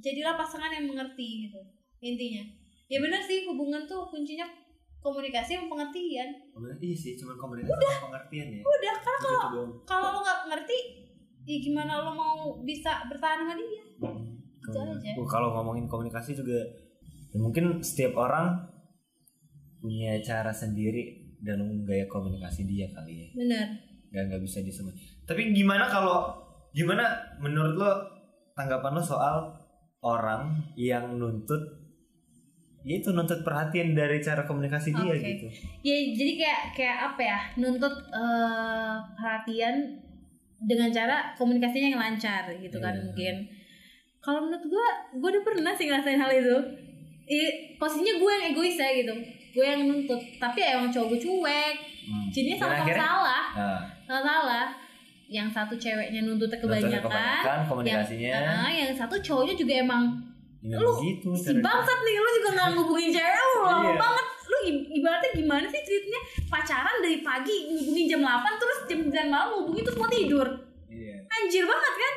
jadilah 0.00 0.34
pasangan 0.34 0.72
yang 0.72 0.86
mengerti 0.88 1.50
gitu 1.50 1.60
intinya 2.00 2.40
ya 2.90 2.98
benar 2.98 3.22
sih 3.22 3.46
hubungan 3.46 3.86
tuh 3.86 4.10
kuncinya 4.10 4.44
komunikasi 5.00 5.56
sama 5.56 5.78
pengertian. 5.78 6.28
Bener, 6.52 6.76
iya 6.82 6.96
sih 6.98 7.14
cuma 7.16 7.38
komunikasi 7.38 7.70
sama 7.72 8.10
pengertian 8.10 8.48
ya. 8.58 8.62
Udah 8.66 8.94
karena 9.00 9.18
Gitu 9.20 9.38
kalau 9.38 9.64
kalau 9.86 10.06
lo 10.12 10.18
nggak 10.26 10.40
ngerti 10.52 10.78
ya 11.48 11.56
gimana 11.62 11.92
lo 12.04 12.12
mau 12.12 12.36
bisa 12.66 13.06
bertahan 13.08 13.46
sama 13.46 13.54
dia? 13.56 13.82
Itu 14.60 14.76
aja. 14.76 15.10
Oh, 15.16 15.26
kalau 15.30 15.54
ngomongin 15.56 15.88
komunikasi 15.88 16.36
juga 16.36 16.60
ya 17.30 17.38
mungkin 17.38 17.78
setiap 17.80 18.18
orang 18.18 18.58
punya 19.80 20.20
cara 20.20 20.52
sendiri 20.52 21.32
dalam 21.40 21.88
gaya 21.88 22.04
komunikasi 22.04 22.68
dia 22.68 22.90
kali 22.92 23.24
ya. 23.24 23.28
Benar. 23.32 23.66
Nggak 24.12 24.22
nggak 24.28 24.42
bisa 24.44 24.58
disebut. 24.60 24.92
Tapi 25.24 25.56
gimana 25.56 25.88
kalau 25.88 26.36
gimana 26.76 27.08
menurut 27.40 27.74
lo 27.80 27.92
tanggapan 28.52 29.00
lo 29.00 29.02
soal 29.02 29.36
orang 30.04 30.52
yang 30.76 31.16
nuntut 31.16 31.79
ya 32.80 32.94
itu 32.96 33.12
nuntut 33.12 33.44
perhatian 33.44 33.92
dari 33.92 34.24
cara 34.24 34.48
komunikasi 34.48 34.96
dia 34.96 35.12
Oke. 35.12 35.20
gitu. 35.20 35.46
Ya 35.84 35.96
jadi 36.16 36.32
kayak 36.40 36.60
kayak 36.72 36.98
apa 37.12 37.20
ya 37.20 37.38
nuntut 37.60 37.94
eh, 38.08 38.94
perhatian 39.16 40.00
dengan 40.60 40.88
cara 40.92 41.32
komunikasinya 41.36 41.88
yang 41.92 42.00
lancar 42.00 42.48
gitu 42.56 42.76
kan 42.80 42.96
Iya. 42.96 43.02
mungkin. 43.04 43.34
Kalau 44.20 44.44
menurut 44.44 44.64
gue 44.64 44.86
gue 45.16 45.28
udah 45.32 45.44
pernah 45.44 45.72
sih 45.76 45.88
ngerasain 45.88 46.20
hal 46.20 46.32
itu. 46.32 46.56
I, 47.30 47.38
posisinya 47.78 48.18
gue 48.18 48.30
yang 48.30 48.44
egois 48.52 48.76
ya 48.76 48.90
gitu. 48.92 49.14
Gue 49.56 49.64
yang 49.64 49.86
nuntut. 49.88 50.20
Tapi 50.36 50.58
emang 50.64 50.92
cowok 50.92 51.16
gue 51.16 51.20
cuek. 51.20 51.76
Hmm. 52.00 52.26
jadinya 52.32 52.56
sama-sama 52.56 52.90
salah 52.96 53.44
nah, 53.54 53.78
salah. 54.08 54.24
Salah. 54.24 54.66
Yang 55.30 55.48
satu 55.54 55.74
ceweknya 55.78 56.26
nuntutnya 56.26 56.58
nuntutnya 56.58 56.98
kebanyakan 56.98 57.06
kebanyakan 57.06 57.58
komunikasinya. 57.70 58.30
Yang, 58.34 58.46
ah, 58.50 58.70
yang 58.72 58.90
satu 58.96 59.16
cowoknya 59.22 59.54
juga 59.54 59.72
emang 59.78 60.02
ya 60.60 60.76
lu 60.76 60.92
begitu 61.00 61.32
si 61.32 61.56
bangsat 61.56 61.98
nih 62.04 62.16
lu 62.20 62.30
juga 62.36 62.50
nggak 62.52 62.68
ngubungin 62.76 63.08
cewek 63.08 63.32
lu 63.40 63.60
lama 63.64 63.88
Iya. 63.88 63.96
banget. 63.96 64.26
Lu 64.50 64.56
ibaratnya 64.92 65.30
gimana 65.32 65.66
sih 65.70 65.80
ceritanya? 65.80 66.20
Pacaran 66.46 66.96
dari 67.00 67.18
pagi 67.24 67.54
ngubungin 67.72 68.04
jam 68.04 68.20
8 68.20 68.60
terus 68.60 68.78
jam 68.84 69.00
9 69.08 69.32
malam 69.32 69.48
ngubungin 69.56 69.82
terus 69.86 69.96
mau 69.96 70.10
tidur. 70.10 70.48
Iya. 70.90 71.16
Anjir 71.26 71.64
banget 71.64 71.94
kan? 71.96 72.14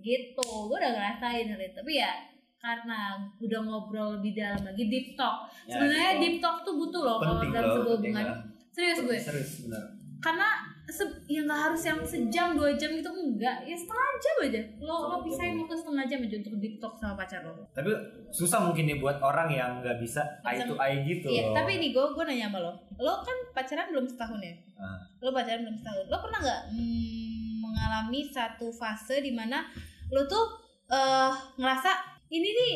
Gitu 0.00 0.40
gue 0.40 0.76
udah 0.78 0.92
ngerasain 0.94 1.46
hal 1.50 1.60
itu. 1.60 1.76
Tapi 1.76 1.92
ya 1.92 2.12
karena 2.58 2.98
udah 3.38 3.60
ngobrol 3.62 4.08
lebih 4.18 4.32
dalam 4.32 4.62
lagi 4.64 4.88
deep 4.88 5.12
talk. 5.14 5.46
Ya, 5.68 5.76
sebenarnya 5.76 6.12
deep 6.18 6.36
talk. 6.40 6.64
tuh 6.64 6.74
butuh 6.74 7.02
loh 7.04 7.16
kalau 7.20 7.44
dalam 7.52 7.68
sebuah 7.76 7.96
hubungan. 8.00 8.26
serius 8.72 8.98
gue. 9.02 9.18
serius 9.18 9.52
benar. 9.68 9.82
Karena 10.24 10.48
se- 10.88 11.20
ya 11.28 11.44
nggak 11.44 11.60
harus 11.68 11.82
yang 11.84 12.00
sejam 12.00 12.56
dua 12.56 12.72
jam 12.74 12.90
gitu 12.90 13.08
enggak. 13.08 13.60
Ya 13.62 13.76
setengah 13.76 14.08
jam 14.18 14.34
aja. 14.48 14.60
Lo 14.80 14.96
lo 15.06 15.16
pisahin 15.20 15.60
waktu 15.60 15.76
setengah 15.76 16.04
jam 16.08 16.18
aja 16.24 16.36
untuk 16.40 16.52
talk 16.80 16.94
sama 16.96 17.14
pacar 17.14 17.40
lo. 17.44 17.64
Tapi 17.70 17.90
susah 18.32 18.64
mungkin 18.64 18.88
nih 18.88 18.98
buat 18.98 19.20
orang 19.20 19.48
yang 19.48 19.70
nggak 19.80 20.00
bisa 20.00 20.24
eye 20.42 20.64
to 20.64 20.74
eye 20.76 21.04
gitu 21.04 21.28
iya 21.28 21.52
loh. 21.52 21.54
tapi 21.56 21.76
nih 21.76 21.90
gue 21.92 22.04
gue 22.12 22.24
nanya 22.24 22.48
sama 22.48 22.58
lo. 22.60 22.72
Lo 22.96 23.20
kan 23.20 23.36
pacaran 23.52 23.92
belum 23.92 24.06
setahun 24.08 24.40
ya? 24.40 24.54
Ah. 24.78 24.98
lo 25.20 25.30
pacaran 25.30 25.62
belum 25.62 25.76
setahun. 25.76 26.04
Lo 26.08 26.16
pernah 26.18 26.40
nggak 26.40 26.62
mm, 26.72 27.52
mengalami 27.60 28.20
satu 28.26 28.72
fase 28.72 29.20
di 29.20 29.30
mana 29.30 29.68
lo 30.08 30.24
tuh 30.24 30.44
eh 30.88 31.32
ngerasa 31.60 31.90
ini 32.32 32.48
nih 32.48 32.72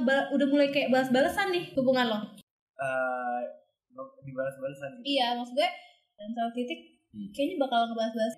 ba- 0.00 0.28
udah 0.32 0.46
mulai 0.48 0.68
kayak 0.68 0.88
balas-balasan 0.88 1.52
nih 1.52 1.72
hubungan 1.76 2.08
lo? 2.08 2.18
Eh, 2.76 3.40
dibalas-balasan 4.24 4.90
gitu. 4.98 5.04
iya 5.12 5.34
maksud 5.36 5.54
gue 5.54 5.68
dan 6.16 6.30
satu 6.32 6.50
titik 6.54 6.91
Hmm. 7.12 7.28
kayaknya 7.30 7.56
bakal 7.60 7.80
ngebahas-bahas. 7.86 8.34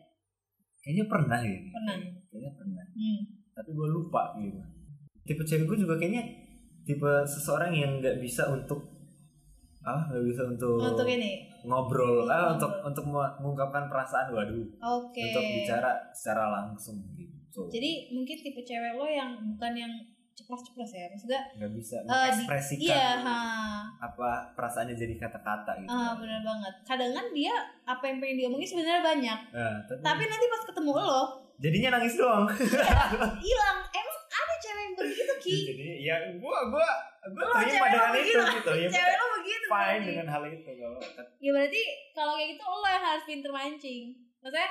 Kayaknya 0.82 1.04
pernah 1.06 1.40
ya. 1.40 1.58
Pernah. 1.70 1.96
kayaknya 2.28 2.52
pernah. 2.58 2.84
Hmm. 2.90 3.20
tapi 3.54 3.70
gue 3.70 3.88
lupa 3.88 4.34
gitu. 4.36 4.58
Tipe 5.24 5.42
cewek 5.46 5.64
gue 5.64 5.78
juga 5.86 5.94
kayaknya 5.94 6.22
tipe 6.82 7.10
seseorang 7.24 7.70
yang 7.70 8.02
nggak 8.02 8.18
bisa 8.18 8.50
untuk 8.50 8.82
ah 9.84 10.10
nggak 10.10 10.24
bisa 10.26 10.42
untuk, 10.48 10.80
untuk 10.80 11.06
ini. 11.06 11.46
ngobrol. 11.62 12.26
Ah 12.26 12.50
Ngobrol. 12.50 12.58
untuk 12.58 12.72
untuk 12.82 13.04
mengungkapkan 13.40 13.86
perasaan 13.86 14.34
waduh. 14.34 14.66
Oke. 14.98 15.22
Untuk 15.22 15.44
bicara 15.44 16.10
secara 16.10 16.50
langsung 16.50 16.98
gitu. 17.14 17.70
Jadi 17.70 18.10
mungkin 18.10 18.36
tipe 18.42 18.60
cewek 18.60 18.98
lo 18.98 19.06
yang 19.06 19.38
bukan 19.54 19.72
yang 19.78 19.92
ceplos-ceplos 20.34 20.90
ya 20.90 21.06
maksudnya 21.06 21.42
nggak 21.54 21.72
bisa 21.72 21.96
Eh, 21.96 22.02
di- 22.02 22.10
mengekspresikan 22.10 22.82
iya 22.84 23.22
ha. 23.22 23.38
apa 23.96 24.28
perasaannya 24.52 24.92
jadi 24.92 25.14
kata-kata 25.16 25.78
gitu. 25.78 25.88
Ah 25.88 26.12
benar 26.14 26.42
banget. 26.42 26.74
Kadang 26.82 27.10
kan 27.12 27.26
dia 27.30 27.54
apa 27.82 28.02
yang 28.04 28.18
pengen 28.18 28.36
diomongin 28.36 28.66
sebenarnya 28.66 28.98
banyak. 29.00 29.38
Nah, 29.48 29.74
tapi, 29.84 30.02
tapi 30.02 30.22
nanti 30.24 30.46
pas 30.48 30.62
ketemu 30.64 30.92
lo 30.92 31.22
jadinya 31.56 31.88
nangis 31.94 32.14
doang. 32.14 32.44
Hilang. 33.46 33.78
Emang 33.88 34.18
ada 34.26 34.54
cewek 34.58 34.82
yang 34.82 34.94
begitu 34.96 35.32
ki? 35.38 35.56
Jadi 35.68 35.84
ya 36.02 36.14
gua 36.36 36.58
gua 36.66 36.88
gua 37.24 37.44
Oh, 37.46 37.56
dengan 37.56 38.10
lo 38.10 38.18
itu 38.18 38.34
gitu. 38.36 38.70
Ya 38.74 38.88
cewek 38.98 39.14
lo 39.14 39.26
begitu 39.38 39.64
fine 39.64 39.70
berarti. 39.70 40.08
dengan 40.10 40.26
hal 40.28 40.42
itu 40.44 40.70
kalau 40.74 40.98
ya 41.38 41.50
berarti 41.50 41.82
kalau 42.10 42.32
kayak 42.34 42.48
gitu 42.50 42.62
lo 42.64 42.84
yang 42.84 43.04
harus 43.06 43.24
pinter 43.24 43.50
mancing. 43.50 44.02
Maksudnya 44.38 44.68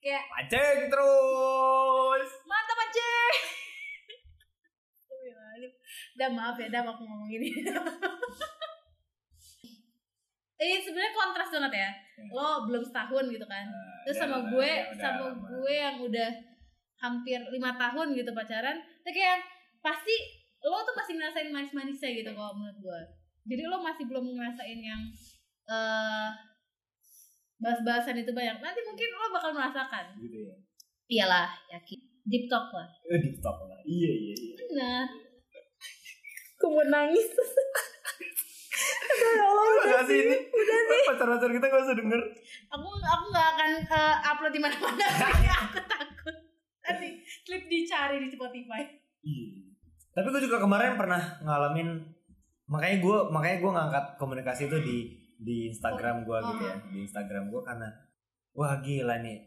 kayak 0.00 0.24
pancing 0.26 0.78
terus! 0.88 2.30
Mantap 2.42 2.76
mancing 2.78 3.36
Udah 6.14 6.28
maaf 6.30 6.56
ya, 6.56 6.66
udah 6.68 6.80
aku 6.84 7.02
ngomong 7.02 7.28
gini. 7.28 7.48
Eh 10.54 10.78
sebenarnya 10.80 11.12
kontras 11.12 11.50
banget 11.50 11.72
ya. 11.76 11.90
Lo 12.30 12.64
belum 12.64 12.80
setahun 12.80 13.26
gitu 13.26 13.42
kan. 13.44 13.66
Terus 14.06 14.16
sama 14.16 14.38
gue, 14.48 14.70
sama 14.96 15.26
gue 15.34 15.74
yang 15.74 15.98
udah 15.98 16.30
hampir 16.96 17.42
lima 17.50 17.74
tahun 17.74 18.14
gitu 18.14 18.30
pacaran. 18.30 18.78
Tapi 19.02 19.12
kayak 19.12 19.42
pasti 19.82 20.14
lo 20.62 20.80
tuh 20.80 20.94
masih 20.94 21.18
ngerasain 21.18 21.50
manis-manisnya 21.50 22.10
gitu 22.14 22.30
kalau 22.32 22.54
menurut 22.54 22.78
gue. 22.80 23.00
Jadi 23.44 23.62
lo 23.66 23.82
masih 23.82 24.06
belum 24.06 24.24
ngerasain 24.30 24.78
yang 24.78 25.02
eh 25.66 26.30
bahas-bahasan 27.58 28.22
itu 28.22 28.30
banyak. 28.30 28.56
Nanti 28.56 28.80
mungkin 28.86 29.08
lo 29.10 29.34
bakal 29.34 29.50
merasakan. 29.52 30.16
gitu 30.16 30.48
ya 30.48 30.54
Iyalah, 31.04 31.50
yakin. 31.68 32.00
Deep 32.24 32.48
talk 32.48 32.72
lah. 32.72 32.88
eh 33.04 33.20
di 33.20 33.36
stop 33.36 33.68
lah 33.68 33.76
iya 33.84 34.08
iya 34.08 34.32
iya 34.32 34.54
Benar. 34.64 35.04
Aku 36.64 36.72
mau 36.72 36.86
nangis. 36.88 37.28
Ya 39.14 39.28
Allah, 39.36 39.64
udah 39.84 40.02
sih. 40.08 40.16
ini 40.16 40.36
Udah 40.48 40.78
sih. 40.80 41.02
pacar-pacar 41.06 41.50
kita 41.52 41.66
gak 41.68 41.84
usah 41.84 41.94
denger 41.94 42.20
Aku 42.72 42.88
aku 42.88 43.24
nggak 43.28 43.48
akan 43.52 43.70
eh, 43.84 44.14
upload 44.24 44.52
di 44.56 44.60
mana-mana. 44.64 45.06
aku 45.60 45.78
takut. 45.84 46.36
Nanti 46.82 47.08
klip 47.44 47.68
dicari 47.68 48.16
di 48.18 48.32
Spotify. 48.32 48.80
iya 49.20 49.60
tapi 50.14 50.30
gue 50.30 50.46
juga 50.46 50.62
kemarin 50.62 50.94
pernah 50.94 51.42
ngalamin 51.42 51.98
makanya 52.70 53.02
gue 53.02 53.18
makanya 53.34 53.56
gue 53.58 53.70
ngangkat 53.74 54.04
komunikasi 54.14 54.62
itu 54.70 54.78
di 54.78 54.96
di 55.36 55.56
Instagram 55.74 56.22
gue 56.22 56.38
gitu 56.38 56.62
ya 56.62 56.76
di 56.86 56.98
Instagram 57.02 57.50
gue 57.50 57.60
karena 57.66 57.90
wah 58.54 58.78
gila 58.78 59.18
nih 59.20 59.42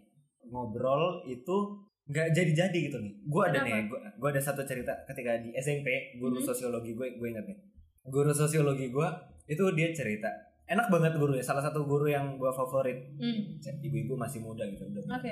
ngobrol 0.51 1.23
itu 1.23 1.86
nggak 2.07 2.27
jadi-jadi 2.31 2.79
gitu 2.83 2.97
nih 2.97 3.13
gue 3.21 3.43
ada 3.43 3.59
Kenapa? 3.59 3.67
nih 3.69 3.81
gue 4.13 4.29
ada 4.29 4.41
satu 4.41 4.61
cerita 4.63 4.93
ketika 5.05 5.37
di 5.37 5.51
SMP 5.53 5.87
guru 6.15 6.37
Mhm. 6.37 6.45
sosiologi 6.45 6.91
gue 6.91 7.07
gue 7.13 7.27
inget 7.27 7.43
nih 7.43 7.57
guru 8.05 8.31
sosiologi 8.31 8.87
gue 8.87 9.07
itu 9.45 9.63
dia 9.73 9.91
cerita 9.91 10.31
enak 10.65 10.87
banget 10.87 11.15
gurunya 11.15 11.39
salah 11.41 11.59
satu 11.61 11.83
guru 11.83 12.07
yang 12.07 12.35
gue 12.35 12.47
favorit 12.49 12.95
Hmm. 13.13 13.59
ibu-ibu 13.59 14.15
masih 14.15 14.39
muda 14.39 14.63
gitu 14.65 14.83
udah 14.85 15.03
Oke. 15.13 15.31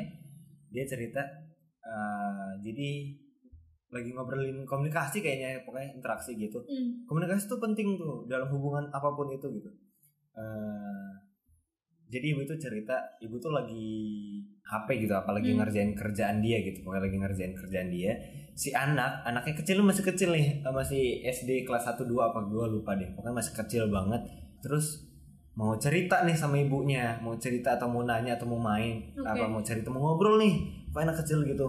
dia 0.70 0.84
cerita 0.84 1.24
eh, 1.82 2.51
jadi 2.60 2.89
lagi 3.88 4.12
ngobrolin 4.12 4.63
komunikasi 4.63 5.22
kayaknya 5.22 5.62
pokoknya 5.62 5.94
interaksi 5.94 6.36
gitu 6.36 6.60
Hmm. 6.62 7.05
komunikasi 7.05 7.46
itu 7.46 7.58
penting 7.58 7.88
tuh 7.96 8.25
dalam 8.25 8.50
hubungan 8.50 8.88
apa 8.89 9.10
pun 9.10 9.29
itu 9.29 9.48
gitu 9.50 9.72
Eh, 10.36 11.12
jadi 12.07 12.25
ibu 12.31 12.41
tuh 12.43 12.55
cerita 12.55 12.93
ibu 13.17 13.35
tuh 13.35 13.50
lagi 13.50 13.88
HP 14.62 14.88
gitu 15.00 15.13
apalagi 15.13 15.51
Hmm. 15.51 15.59
ngerjain 15.59 15.91
kerjaan 15.91 16.38
dia 16.39 16.57
gitu 16.59 16.81
pokoknya 16.81 17.03
lagi 17.03 17.17
ngerjain 17.17 17.53
kerjaan 17.53 17.89
dia 17.89 18.12
si 18.53 18.71
anak 18.71 19.21
anaknya 19.24 19.53
kecil 19.55 19.81
masih 19.81 20.03
kecil 20.03 20.29
nih 20.31 20.59
eh, 20.59 20.71
masih 20.71 21.03
SD 21.24 21.63
kelas 21.63 21.85
1 21.88 22.01
2 22.01 22.13
apa 22.24 22.39
gue 22.43 22.65
lupa 22.71 22.93
deh 22.93 23.09
pokoknya 23.12 23.35
masih 23.35 23.53
kecil 23.55 23.83
banget 23.88 24.21
terus 24.59 25.05
mau 25.53 25.75
cerita 25.75 26.21
nih 26.21 26.33
sama 26.33 26.57
ibunya 26.57 27.15
mau 27.19 27.35
cerita 27.35 27.74
atau 27.74 27.88
mau 27.88 28.01
nanya 28.01 28.35
atau 28.35 28.45
mau 28.45 28.59
main 28.59 29.12
Oke. 29.13 29.25
apa 29.25 29.45
mau 29.45 29.62
cerita 29.62 29.88
mau 29.88 30.01
ngobrol 30.03 30.38
nih 30.38 30.53
kok 30.88 31.01
anak 31.01 31.17
kecil 31.17 31.41
gitu 31.41 31.67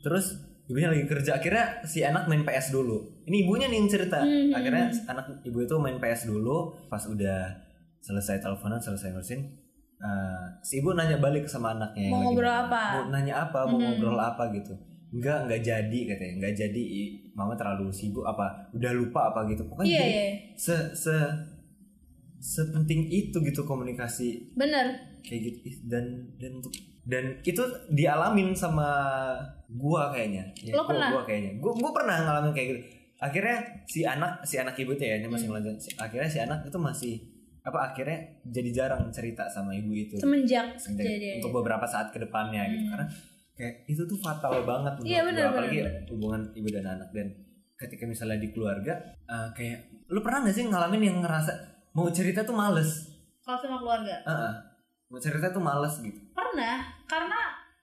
terus 0.00 0.34
ibunya 0.66 0.88
lagi 0.88 1.04
kerja 1.04 1.36
akhirnya 1.36 1.82
si 1.84 2.00
anak 2.00 2.24
main 2.24 2.42
PS 2.42 2.70
dulu 2.70 3.22
ini 3.24 3.44
ibunya 3.44 3.66
nih 3.66 3.76
yang 3.76 3.88
cerita 3.88 4.18
Hmm. 4.18 4.50
akhirnya 4.50 4.86
anak 5.04 5.42
ibu 5.42 5.58
itu 5.58 5.74
main 5.76 5.96
PS 5.96 6.26
dulu 6.26 6.72
pas 6.86 7.02
udah 7.02 7.69
selesai 8.00 8.36
teleponan 8.38 8.76
selesai 8.76 9.10
ngurusin 9.10 9.40
eh, 9.98 10.44
si 10.60 10.80
ibu 10.80 10.90
nanya 10.90 11.16
balik 11.16 11.44
sama 11.44 11.72
anaknya 11.72 12.08
yang 12.08 12.12
Mau 12.14 12.22
ngobrol 12.26 12.48
apa? 12.50 12.82
mau 12.96 13.04
nanya 13.10 13.34
apa 13.42 13.60
mau 13.64 13.76
Mhm. 13.76 13.84
ngobrol 13.86 14.16
apa 14.16 14.48
gitu 14.50 14.72
enggak 15.10 15.38
enggak 15.44 15.60
jadi 15.62 15.98
katanya 16.06 16.32
enggak 16.36 16.54
jadi 16.56 16.84
mama 17.32 17.52
terlalu 17.52 17.90
sibuk 17.90 18.24
apa 18.24 18.46
udah 18.70 18.92
lupa 18.92 19.28
apa 19.28 19.44
gitu 19.46 19.66
pokoknya 19.66 19.90
jadi 19.92 20.08
iya. 20.08 20.26
se 20.54 20.72
se 20.94 21.14
sepenting 22.38 23.04
itu 23.06 23.36
gitu 23.36 23.62
komunikasi 23.62 24.54
Bener. 24.54 24.96
kayak 25.20 25.40
gitu 25.42 25.58
dan 25.84 26.04
dan 26.34 26.50
untuk 26.56 26.72
dan 27.02 27.24
itu 27.42 27.60
dialamin 27.90 28.54
sama 28.54 28.88
gua 29.68 30.08
kayaknya 30.08 30.48
ya, 30.56 30.72
Lo 30.72 30.80
gua, 30.80 30.88
pernah? 30.88 31.08
gua 31.10 31.22
kayaknya 31.22 31.52
gua, 31.58 31.72
gua 31.74 31.90
pernah 31.92 32.16
ngalamin 32.18 32.52
kayak 32.54 32.68
gitu 32.70 32.80
akhirnya 33.18 33.56
si 33.84 34.00
anak 34.02 34.40
si 34.42 34.56
anak 34.56 34.72
ibu 34.74 34.94
tuh 34.94 35.04
ya 35.04 35.18
ini 35.18 35.28
masih 35.28 35.44
Hmm. 35.44 35.60
ngelanjut 35.60 35.76
akhirnya 35.98 36.28
si 36.30 36.38
anak 36.38 36.64
itu 36.64 36.78
masih 36.78 37.14
apa 37.60 37.78
akhirnya 37.84 38.18
jadi 38.42 38.70
jarang 38.74 39.08
cerita 39.08 39.44
sama 39.46 39.70
ibu 39.70 39.92
itu 39.92 40.16
Semenjak 40.16 40.74
Sejak- 40.74 41.02
jadi 41.02 41.38
untuk 41.38 41.52
beberapa 41.54 41.84
saat 41.84 42.08
ke 42.08 42.18
depannya 42.18 42.64
gitu 42.68 42.82
Hmm. 42.82 42.92
karena 42.94 43.06
kayak 43.52 43.74
itu 43.86 44.02
tuh 44.02 44.16
fatal 44.16 44.64
banget 44.64 44.92
Iya, 45.02 45.20
benar, 45.22 45.42
gua. 45.42 45.52
apalagi 45.54 45.76
benar, 45.78 45.94
hubungan 46.08 46.42
ibu 46.50 46.68
dan 46.70 46.84
anak 46.90 47.08
dan 47.10 47.26
ketika 47.74 48.04
misalnya 48.04 48.38
di 48.38 48.48
keluarga 48.48 48.92
eh, 49.22 49.48
kayak 49.52 49.78
lu 50.06 50.20
pernah 50.20 50.42
gak 50.42 50.52
sih 50.52 50.64
ngalamin 50.64 51.02
yang 51.04 51.18
ngerasa 51.20 51.52
mau 51.92 52.08
cerita 52.08 52.40
tuh 52.42 52.54
males 52.54 53.08
kalau 53.40 53.58
sama 53.58 53.76
keluarga. 53.78 54.16
Heeh. 54.22 54.52
mau 55.06 55.18
cerita 55.18 55.50
tuh 55.50 55.58
males 55.60 55.94
gitu 55.98 56.20
Pernah, 56.30 56.78
karena 57.04 57.38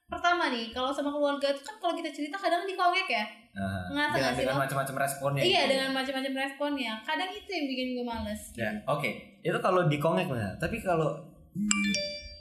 pertama 0.05 0.47
nih 0.47 0.71
kalau 0.71 0.89
sama 0.89 1.11
keluarga 1.11 1.43
itu 1.45 1.59
kan 1.59 1.75
kalau 1.77 1.91
kita 1.93 2.07
cerita 2.09 2.35
kadang 2.35 2.63
dikongek 2.63 3.03
ya. 3.05 3.23
Nah, 3.57 4.13
dengan, 4.13 4.13
gak 4.13 4.37
dengan 4.37 4.57
macam-macam 4.61 4.95
responnya. 5.01 5.41
Iya 5.41 5.61
gitu. 5.65 5.71
dengan 5.73 5.89
macam-macam 5.89 6.33
responnya. 6.37 6.93
Kadang 7.01 7.29
itu 7.33 7.49
yang 7.49 7.65
bikin 7.65 7.87
gue 7.97 8.05
males. 8.05 8.41
Ya, 8.53 8.69
oke. 8.85 9.09
Itu 9.41 9.57
kalau 9.57 9.89
dikongek 9.89 10.29
mana? 10.29 10.53
Tapi 10.61 10.77
kalau 10.77 11.17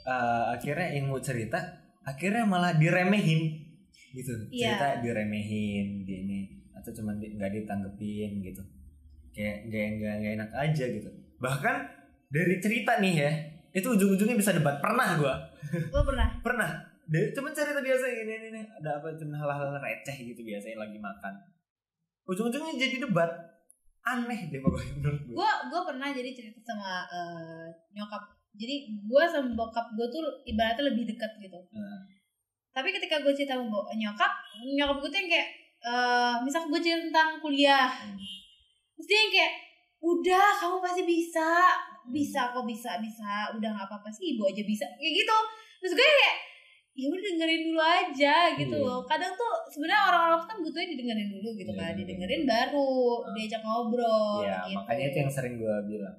eh, 0.05 0.43
akhirnya 0.53 0.87
yang 0.93 1.09
mau 1.09 1.17
cerita, 1.17 1.57
akhirnya 2.05 2.45
malah 2.45 2.77
diremehin 2.77 3.49
gitu. 4.13 4.33
Iya. 4.53 4.77
Cerita 4.77 4.87
diremehin 5.01 6.05
gini 6.05 6.39
atau 6.77 6.93
cuma 6.93 7.11
di- 7.17 7.33
nggak 7.33 7.51
ditanggepin 7.51 8.39
gitu. 8.45 8.61
Kayak 9.33 9.69
nggak 9.69 9.85
nggak 9.97 10.13
nggak 10.21 10.33
enak 10.37 10.51
aja 10.53 10.85
gitu. 10.85 11.09
Bahkan 11.37 11.75
dari 12.29 12.55
cerita 12.61 13.01
nih 13.01 13.13
ya, 13.17 13.31
itu 13.73 13.87
ujung-ujungnya 13.89 14.37
bisa 14.37 14.53
debat. 14.53 14.77
Pernah 14.77 15.17
gua. 15.17 15.35
Lo 15.91 16.01
pernah? 16.05 16.29
Pernah. 16.41 16.69
Dia 17.07 17.31
cuma 17.31 17.49
cerita 17.55 17.79
biasa 17.79 18.05
ini 18.11 18.33
ini, 18.35 18.47
ini 18.51 18.61
ada 18.67 18.99
apa 18.99 19.15
cuma 19.15 19.39
hal-hal 19.39 19.79
receh 19.79 20.17
gitu 20.27 20.43
biasanya 20.43 20.83
lagi 20.83 20.99
makan. 20.99 21.33
Ujung-ujungnya 22.27 22.75
jadi 22.75 23.07
debat. 23.07 23.31
Aneh 24.03 24.51
deh 24.51 24.59
pokoknya 24.59 24.93
menurut 24.99 25.21
gue. 25.23 25.35
Gue 25.35 25.51
gue 25.71 25.81
pernah 25.83 26.07
jadi 26.11 26.31
cerita 26.35 26.59
sama 26.63 27.07
eh, 27.07 27.67
nyokap. 27.95 28.23
Jadi 28.57 28.75
gue 29.07 29.23
sama 29.27 29.51
bokap 29.55 29.95
gue 29.95 30.07
tuh 30.11 30.23
ibaratnya 30.43 30.91
lebih 30.91 31.07
dekat 31.07 31.31
gitu. 31.39 31.59
Nah. 31.71 32.03
Tapi 32.75 32.91
ketika 32.93 33.23
gue 33.23 33.33
cerita 33.35 33.55
sama 33.55 33.87
nyokap, 33.95 34.31
nyokap 34.75 34.97
gue 35.01 35.09
tuh 35.09 35.19
yang 35.23 35.29
kayak, 35.31 35.49
eh 35.81 36.35
misal 36.43 36.67
gue 36.67 36.79
cerita 36.79 37.09
tentang 37.09 37.39
kuliah, 37.41 37.89
Hmm. 37.89 38.13
terus 38.97 39.07
dia 39.09 39.17
yang 39.17 39.31
kayak, 39.33 39.53
udah 39.97 40.47
kamu 40.61 40.77
pasti 40.81 41.01
bisa, 41.05 41.49
bisa 42.07 42.55
kok 42.55 42.63
bisa 42.63 42.97
bisa 43.03 43.51
udah 43.55 43.69
nggak 43.75 43.87
apa-apa 43.87 44.09
sih 44.11 44.35
ibu 44.35 44.47
aja 44.47 44.63
bisa 44.63 44.85
kayak 44.95 45.13
gitu 45.23 45.37
terus 45.83 45.93
gue 45.93 46.07
kayak 46.07 46.35
ya 46.97 47.05
udah 47.07 47.21
dengerin 47.23 47.61
dulu 47.63 47.77
aja 47.79 48.35
gitu 48.51 48.73
Iya. 48.73 48.83
loh. 48.83 48.99
Kadang 49.05 49.31
tuh 49.31 49.53
sebenarnya 49.67 50.01
orang-orang 50.03 50.37
tuh 50.39 50.47
kan 50.47 50.57
butuhnya 50.59 50.87
didengerin 50.91 51.29
dulu 51.31 51.49
gitu 51.53 51.71
Iya, 51.71 51.79
kan. 51.79 51.91
Didengerin 51.93 52.41
baru 52.43 52.89
diajak 53.31 53.61
ngobrol 53.61 54.41
ya 54.41 54.57
gitu. 54.63 54.75
makanya 54.75 55.05
itu 55.05 55.17
yang 55.19 55.31
sering 55.31 55.55
gue 55.55 55.75
bilang. 55.87 56.17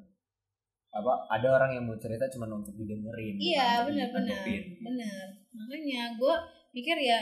Apa 0.89 1.13
ada 1.29 1.49
orang 1.53 1.71
yang 1.73 1.85
mau 1.85 1.95
cerita 1.95 2.25
cuma 2.29 2.47
untuk 2.49 2.73
didengerin 2.73 3.35
Iya 3.37 3.85
benar-benar 3.85 4.39
ditanggepin. 4.41 4.63
benar. 4.81 5.27
makanya 5.51 6.03
gue 6.15 6.35
pikir 6.73 6.97
ya 6.97 7.19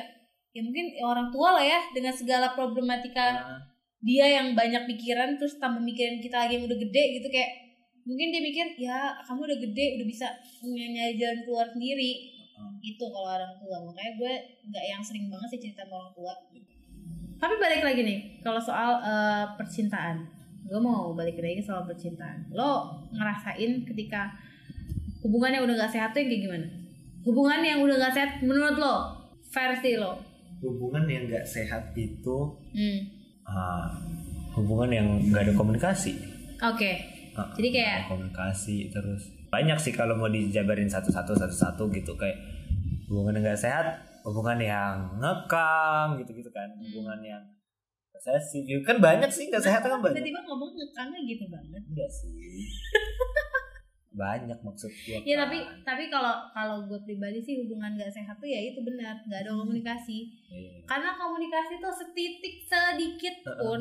ya 0.51 0.61
mungkin 0.61 0.87
orang 1.01 1.29
tua 1.29 1.49
lah 1.53 1.65
ya 1.65 1.81
dengan 1.91 2.13
segala 2.13 2.53
problematika 2.53 3.27
Nah, 3.35 3.61
dia 3.99 4.29
yang 4.31 4.53
banyak 4.53 4.85
pikiran 4.87 5.35
terus 5.35 5.57
tambah 5.57 5.81
mikirin 5.81 6.17
kita 6.19 6.37
lagi 6.39 6.53
yang 6.55 6.65
udah 6.65 6.79
gede 6.79 7.05
gitu 7.15 7.27
kayak 7.27 7.51
mungkin 8.03 8.29
dia 8.29 8.39
mikir 8.41 8.67
ya 8.79 8.99
kamu 9.21 9.41
udah 9.45 9.59
gede 9.59 9.87
udah 9.97 10.07
bisa 10.07 10.27
ny- 10.63 10.93
nyari 10.93 11.15
jalan 11.15 11.41
keluar 11.43 11.67
sendiri 11.67 12.13
Hmm. 12.57 12.77
itu 12.81 13.05
kalau 13.13 13.29
orang 13.29 13.53
tua. 13.61 13.77
Makanya 13.85 14.13
gue 14.17 14.33
nggak 14.73 14.85
yang 14.89 15.03
sering 15.05 15.29
banget 15.29 15.49
sih 15.53 15.61
cerita 15.69 15.85
sama 15.85 16.01
orang 16.01 16.13
tua. 16.17 16.33
Tapi 17.37 17.55
balik 17.61 17.85
lagi 17.85 18.01
nih 18.01 18.19
kalau 18.41 18.61
soal 18.61 18.97
eh, 19.05 19.45
percintaan. 19.61 20.25
Gue 20.67 20.81
mau 20.83 21.15
balik 21.15 21.39
lagi 21.39 21.63
soal 21.63 21.85
percintaan. 21.85 22.51
Lo 22.51 22.97
ngerasain 23.15 23.87
ketika 23.87 24.35
hubungannya 25.23 25.63
udah 25.63 25.75
gak 25.87 25.93
sehat 25.93 26.11
tuh 26.11 26.23
yang 26.23 26.31
kayak 26.33 26.43
gimana? 26.43 26.67
Hubungan 27.23 27.61
yang 27.63 27.79
udah 27.83 27.97
gak 28.03 28.15
sehat 28.15 28.31
menurut 28.43 28.77
lo 28.79 28.97
versi 29.51 29.95
lo? 29.99 30.19
Hubungan 30.65 31.05
yang 31.05 31.29
nggak 31.29 31.45
sehat 31.45 31.93
itu 31.93 32.37
hmm. 32.73 33.01
ah, 33.45 33.93
hubungan 34.57 34.89
yang 34.89 35.07
nggak 35.29 35.47
ada 35.47 35.55
komunikasi. 35.55 36.17
Oke. 36.65 36.93
Ah, 37.37 37.53
Jadi 37.53 37.69
kayak- 37.77 38.09
komunikasi 38.09 38.89
terus 38.89 39.36
banyak 39.47 39.79
sih 39.79 39.91
kalau 39.91 40.15
mau 40.15 40.27
dijabarin 40.27 40.87
satu-satu 40.87 41.33
satu-satu 41.33 41.89
gitu 41.93 42.13
kayak 42.15 42.37
hubungan 43.07 43.39
yang 43.39 43.45
nggak 43.47 43.61
sehat 43.61 43.87
hubungan 44.27 44.59
yang 44.59 44.95
ngekang 45.17 46.19
gitu-gitu 46.19 46.51
kan. 46.51 46.67
Hmm. 46.67 46.83
hubungan 46.83 47.21
yang 47.23 47.43
posesif 48.11 48.67
kan 48.83 48.99
banyak 48.99 49.31
sih 49.31 49.47
nggak 49.47 49.63
sehat 49.63 49.81
kan 49.81 50.03
banyak. 50.03 50.19
Tiba-tiba 50.19 50.41
ngomong 50.43 50.75
ngekangnya 50.75 51.21
gitu 51.23 51.45
banget. 51.47 51.83
Enggak 51.87 52.11
sih. 52.11 52.33
Banyak 54.17 54.65
maksud 54.65 54.89
gua 54.89 55.21
Ya 55.29 55.37
kan. 55.37 55.45
tapi 55.45 55.59
tapi 55.85 56.05
kalau 56.09 56.49
kalau 56.57 56.89
gue 56.89 56.97
pribadi 57.05 57.37
sih 57.37 57.61
hubungan 57.61 58.01
gak 58.01 58.09
sehat 58.09 58.41
tuh 58.41 58.49
ya 58.49 58.65
itu 58.65 58.81
benar 58.81 59.21
nggak 59.29 59.45
ada 59.45 59.53
komunikasi. 59.53 60.33
Iya. 60.49 60.81
karena 60.89 61.13
komunikasi 61.21 61.77
tuh 61.77 61.93
setitik 61.93 62.65
sedikit 62.65 63.45
pun 63.61 63.77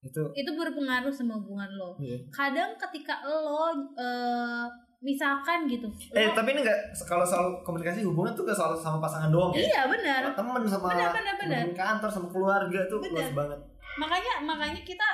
itu 0.00 0.22
itu 0.32 0.50
berpengaruh 0.50 1.10
sama 1.10 1.36
hubungan 1.36 1.68
lo. 1.70 1.92
Iya. 1.96 2.16
kadang 2.30 2.72
ketika 2.74 3.20
lo 3.22 3.68
eh, 3.94 4.64
misalkan 4.98 5.64
gitu. 5.64 5.88
Eh 6.10 6.24
lo- 6.24 6.32
tapi 6.32 6.52
ini 6.52 6.60
nggak 6.60 6.78
kalau 7.02 7.20
soal 7.22 7.60
komunikasi 7.60 8.00
hubungan 8.02 8.32
tuh 8.32 8.44
gak 8.44 8.52
soal 8.54 8.72
sama 8.72 8.96
pasangan 8.98 9.28
doang 9.28 9.52
ya? 9.52 9.60
Iya 9.62 9.82
benar. 9.86 10.20
Sama 10.26 10.36
temen 10.56 10.62
sama 10.66 10.88
Benar, 10.90 11.10
benar, 11.10 11.34
benar. 11.36 11.64
kantor 11.74 12.10
sama 12.10 12.28
keluarga 12.28 12.80
tuh 12.86 12.98
Benar. 12.98 13.12
luas 13.14 13.30
banget. 13.34 13.58
Makanya 13.96 14.34
makanya 14.42 14.80
kita 14.80 15.08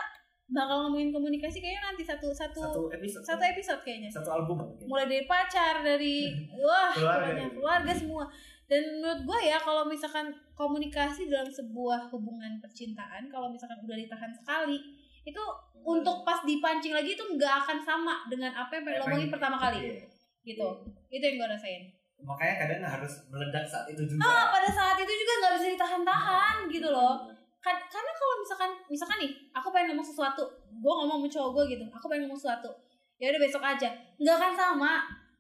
bakal 0.47 0.87
ngomongin 0.87 1.11
komunikasi 1.11 1.59
kayaknya 1.59 1.83
nanti 1.85 2.03
satu 2.03 2.31
satu 2.31 2.63
satu 2.63 2.81
episode. 2.89 3.23
satu 3.27 3.43
episode 3.43 3.81
kayaknya. 3.83 4.07
Satu 4.09 4.31
album 4.33 4.63
mulai 4.81 5.07
dari 5.07 5.27
pacar 5.27 5.83
dari 5.83 6.31
wah 6.53 6.95
Keluarga. 6.95 7.27
pokoknya 7.27 7.49
keluarga 7.53 7.91
semua 7.93 8.25
dan 8.67 8.83
menurut 8.99 9.21
gue 9.23 9.39
ya 9.47 9.59
kalau 9.63 9.87
misalkan 9.87 10.35
komunikasi 10.59 11.31
dalam 11.31 11.47
sebuah 11.47 12.11
hubungan 12.11 12.59
percintaan 12.59 13.31
kalau 13.31 13.51
misalkan 13.51 13.79
udah 13.87 13.95
ditahan 13.95 14.35
sekali 14.35 14.79
itu 15.23 15.43
untuk 15.87 16.27
pas 16.27 16.43
dipancing 16.43 16.91
lagi 16.91 17.15
itu 17.15 17.23
nggak 17.23 17.63
akan 17.63 17.79
sama 17.83 18.27
dengan 18.27 18.51
apa 18.51 18.75
yang 18.75 18.83
pengen 18.83 18.99
lo 18.99 19.05
omongin 19.07 19.31
pertama 19.31 19.57
kali. 19.59 19.79
Iya. 19.87 20.03
gitu. 20.47 20.67
Itu 21.11 21.23
yang 21.23 21.37
gue 21.43 21.49
rasain. 21.51 21.83
Makanya 22.23 22.55
kadang 22.63 22.83
harus 22.87 23.13
meledak 23.31 23.67
saat 23.67 23.87
itu 23.91 24.03
juga. 24.07 24.23
Ah 24.23 24.51
pada 24.51 24.71
saat 24.71 24.99
itu 24.99 25.11
juga 25.11 25.33
nggak 25.43 25.53
bisa 25.59 25.67
ditahan-tahan 25.75 26.57
gitu 26.71 26.89
loh. 26.91 27.27
Kad- 27.63 27.87
karena 27.91 28.13
kalau 28.15 28.35
misalkan 28.43 28.71
misalkan 28.87 29.19
nih 29.27 29.31
aku 29.51 29.69
pengen 29.75 29.95
ngomong 29.95 30.07
sesuatu 30.07 30.43
gue 30.71 30.93
ngomong 31.03 31.27
sama 31.27 31.29
cowok 31.35 31.51
gue 31.51 31.65
gitu 31.75 31.85
aku 31.91 32.07
pengen 32.07 32.31
ngomong 32.31 32.39
sesuatu 32.39 32.71
ya 33.19 33.35
udah 33.35 33.43
besok 33.43 33.59
aja 33.59 33.91
nggak 34.23 34.37
akan 34.39 34.53
sama 34.55 34.93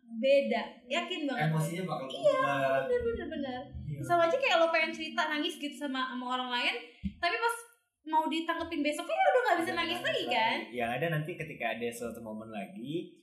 beda. 0.06 0.62
Yakin 0.86 1.20
banget. 1.26 1.50
Emosinya 1.50 1.82
bakal 1.84 2.06
Iya, 2.08 2.42
bener 2.86 3.00
bener 3.02 3.26
bener. 3.28 3.60
Iya. 3.86 4.00
sama 4.02 4.28
aja 4.28 4.36
kayak 4.36 4.58
lo 4.60 4.68
pengen 4.70 4.92
cerita 4.92 5.26
nangis 5.26 5.56
gitu 5.56 5.72
sama 5.72 6.10
sama 6.12 6.36
orang 6.36 6.50
lain 6.52 6.74
tapi 7.16 7.36
pas 7.38 7.56
mau 8.06 8.28
ditanggepin 8.28 8.84
besoknya 8.86 9.18
udah 9.18 9.42
nggak 9.42 9.58
bisa 9.64 9.72
nangis 9.74 10.00
lagi 10.04 10.24
kan? 10.30 10.58
Yang 10.70 10.90
ada 11.00 11.06
nanti 11.18 11.30
ketika 11.34 11.64
ada 11.74 11.88
suatu 11.90 12.20
momen 12.22 12.50
lagi 12.50 13.16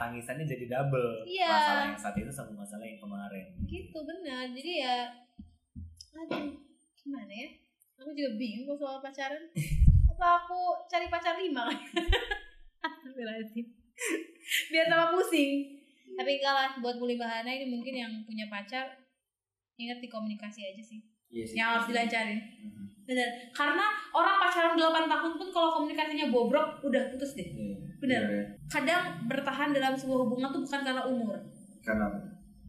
tangisannya 0.00 0.48
jadi 0.48 0.66
double. 0.72 1.24
Iya. 1.28 1.52
masalah 1.52 1.84
yang 1.92 2.00
saat 2.00 2.16
itu 2.16 2.32
sama 2.32 2.52
masalah 2.56 2.84
yang 2.84 2.96
kemarin. 2.96 3.44
Gitu 3.68 3.98
bener. 4.02 4.48
Jadi 4.56 4.72
ya 4.80 4.96
aduh 6.16 6.48
gimana 6.96 7.28
ya? 7.28 7.48
Aku 8.00 8.12
juga 8.12 8.36
bingung 8.40 8.76
soal 8.76 9.04
pacaran. 9.04 9.44
Apa 10.16 10.26
aku 10.44 10.60
cari 10.88 11.12
pacar 11.12 11.36
lima? 11.36 11.68
Biar 14.72 14.86
sama 14.88 15.12
pusing 15.12 15.75
tapi 16.16 16.40
lah 16.40 16.72
buat 16.80 16.96
Muli 16.96 17.20
Bahana 17.20 17.52
ini 17.52 17.68
mungkin 17.68 17.92
yang 17.92 18.12
punya 18.24 18.48
pacar 18.48 18.88
ingat 19.76 20.00
di 20.00 20.08
komunikasi 20.08 20.72
aja 20.72 20.82
sih. 20.82 21.00
Iya 21.28 21.44
sih. 21.44 21.56
Yang 21.60 21.68
harus 21.68 21.86
dilancarin. 21.92 22.40
Mhm. 22.40 22.84
bener. 23.06 23.28
Karena 23.54 23.86
orang 24.10 24.34
pacaran 24.42 24.74
8 24.74 25.06
tahun 25.06 25.32
pun 25.38 25.48
kalau 25.54 25.78
komunikasinya 25.78 26.26
bobrok 26.26 26.82
udah 26.82 27.06
putus 27.14 27.38
deh. 27.38 27.46
Iya. 27.46 27.78
Bener. 28.02 28.22
Iya, 28.26 28.34
iya. 28.34 28.44
kadang 28.66 29.02
bertahan 29.30 29.70
dalam 29.70 29.94
sebuah 29.94 30.26
hubungan 30.26 30.50
tuh 30.50 30.66
bukan 30.66 30.80
karena 30.82 31.02
umur. 31.06 31.38
Karena 31.86 32.06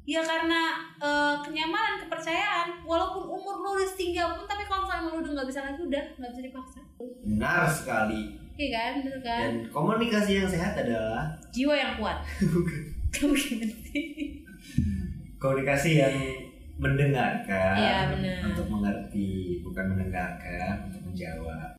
ya 0.06 0.22
karena 0.22 0.62
eh, 1.02 1.36
kenyamanan 1.42 2.06
kepercayaan. 2.06 2.86
Walaupun 2.86 3.24
umur 3.26 3.56
lu 3.66 3.70
udah 3.82 3.88
setinggi 3.90 4.22
apa 4.22 4.38
pun 4.38 4.46
tapi 4.46 4.64
kalau 4.70 4.86
misalnya 4.86 5.10
lu 5.10 5.18
udah 5.26 5.32
nggak 5.42 5.50
bisa 5.50 5.60
lagi 5.66 5.82
udah 5.82 6.04
nggak 6.22 6.32
bisa 6.38 6.44
dipaksa. 6.46 6.80
Benar 7.26 7.66
sekali. 7.66 8.22
Iya 8.62 8.70
kan? 8.78 8.92
Bener 9.02 9.20
kan? 9.26 9.42
Dan 9.42 9.56
komunikasi 9.74 10.32
yang 10.38 10.50
sehat 10.50 10.78
adalah 10.78 11.34
jiwa 11.50 11.74
yang 11.74 11.98
kuat 11.98 12.22
kamu 13.18 13.34
gimana 13.34 13.76
sih 13.90 14.06
komunikasi 15.42 15.90
yang 16.06 16.16
mendengarkan 16.78 18.14
benar. 18.14 18.54
untuk 18.54 18.68
mengerti 18.70 19.62
bukan 19.66 19.86
mendengarkan 19.98 20.86
untuk 20.86 21.02
menjawab 21.10 21.74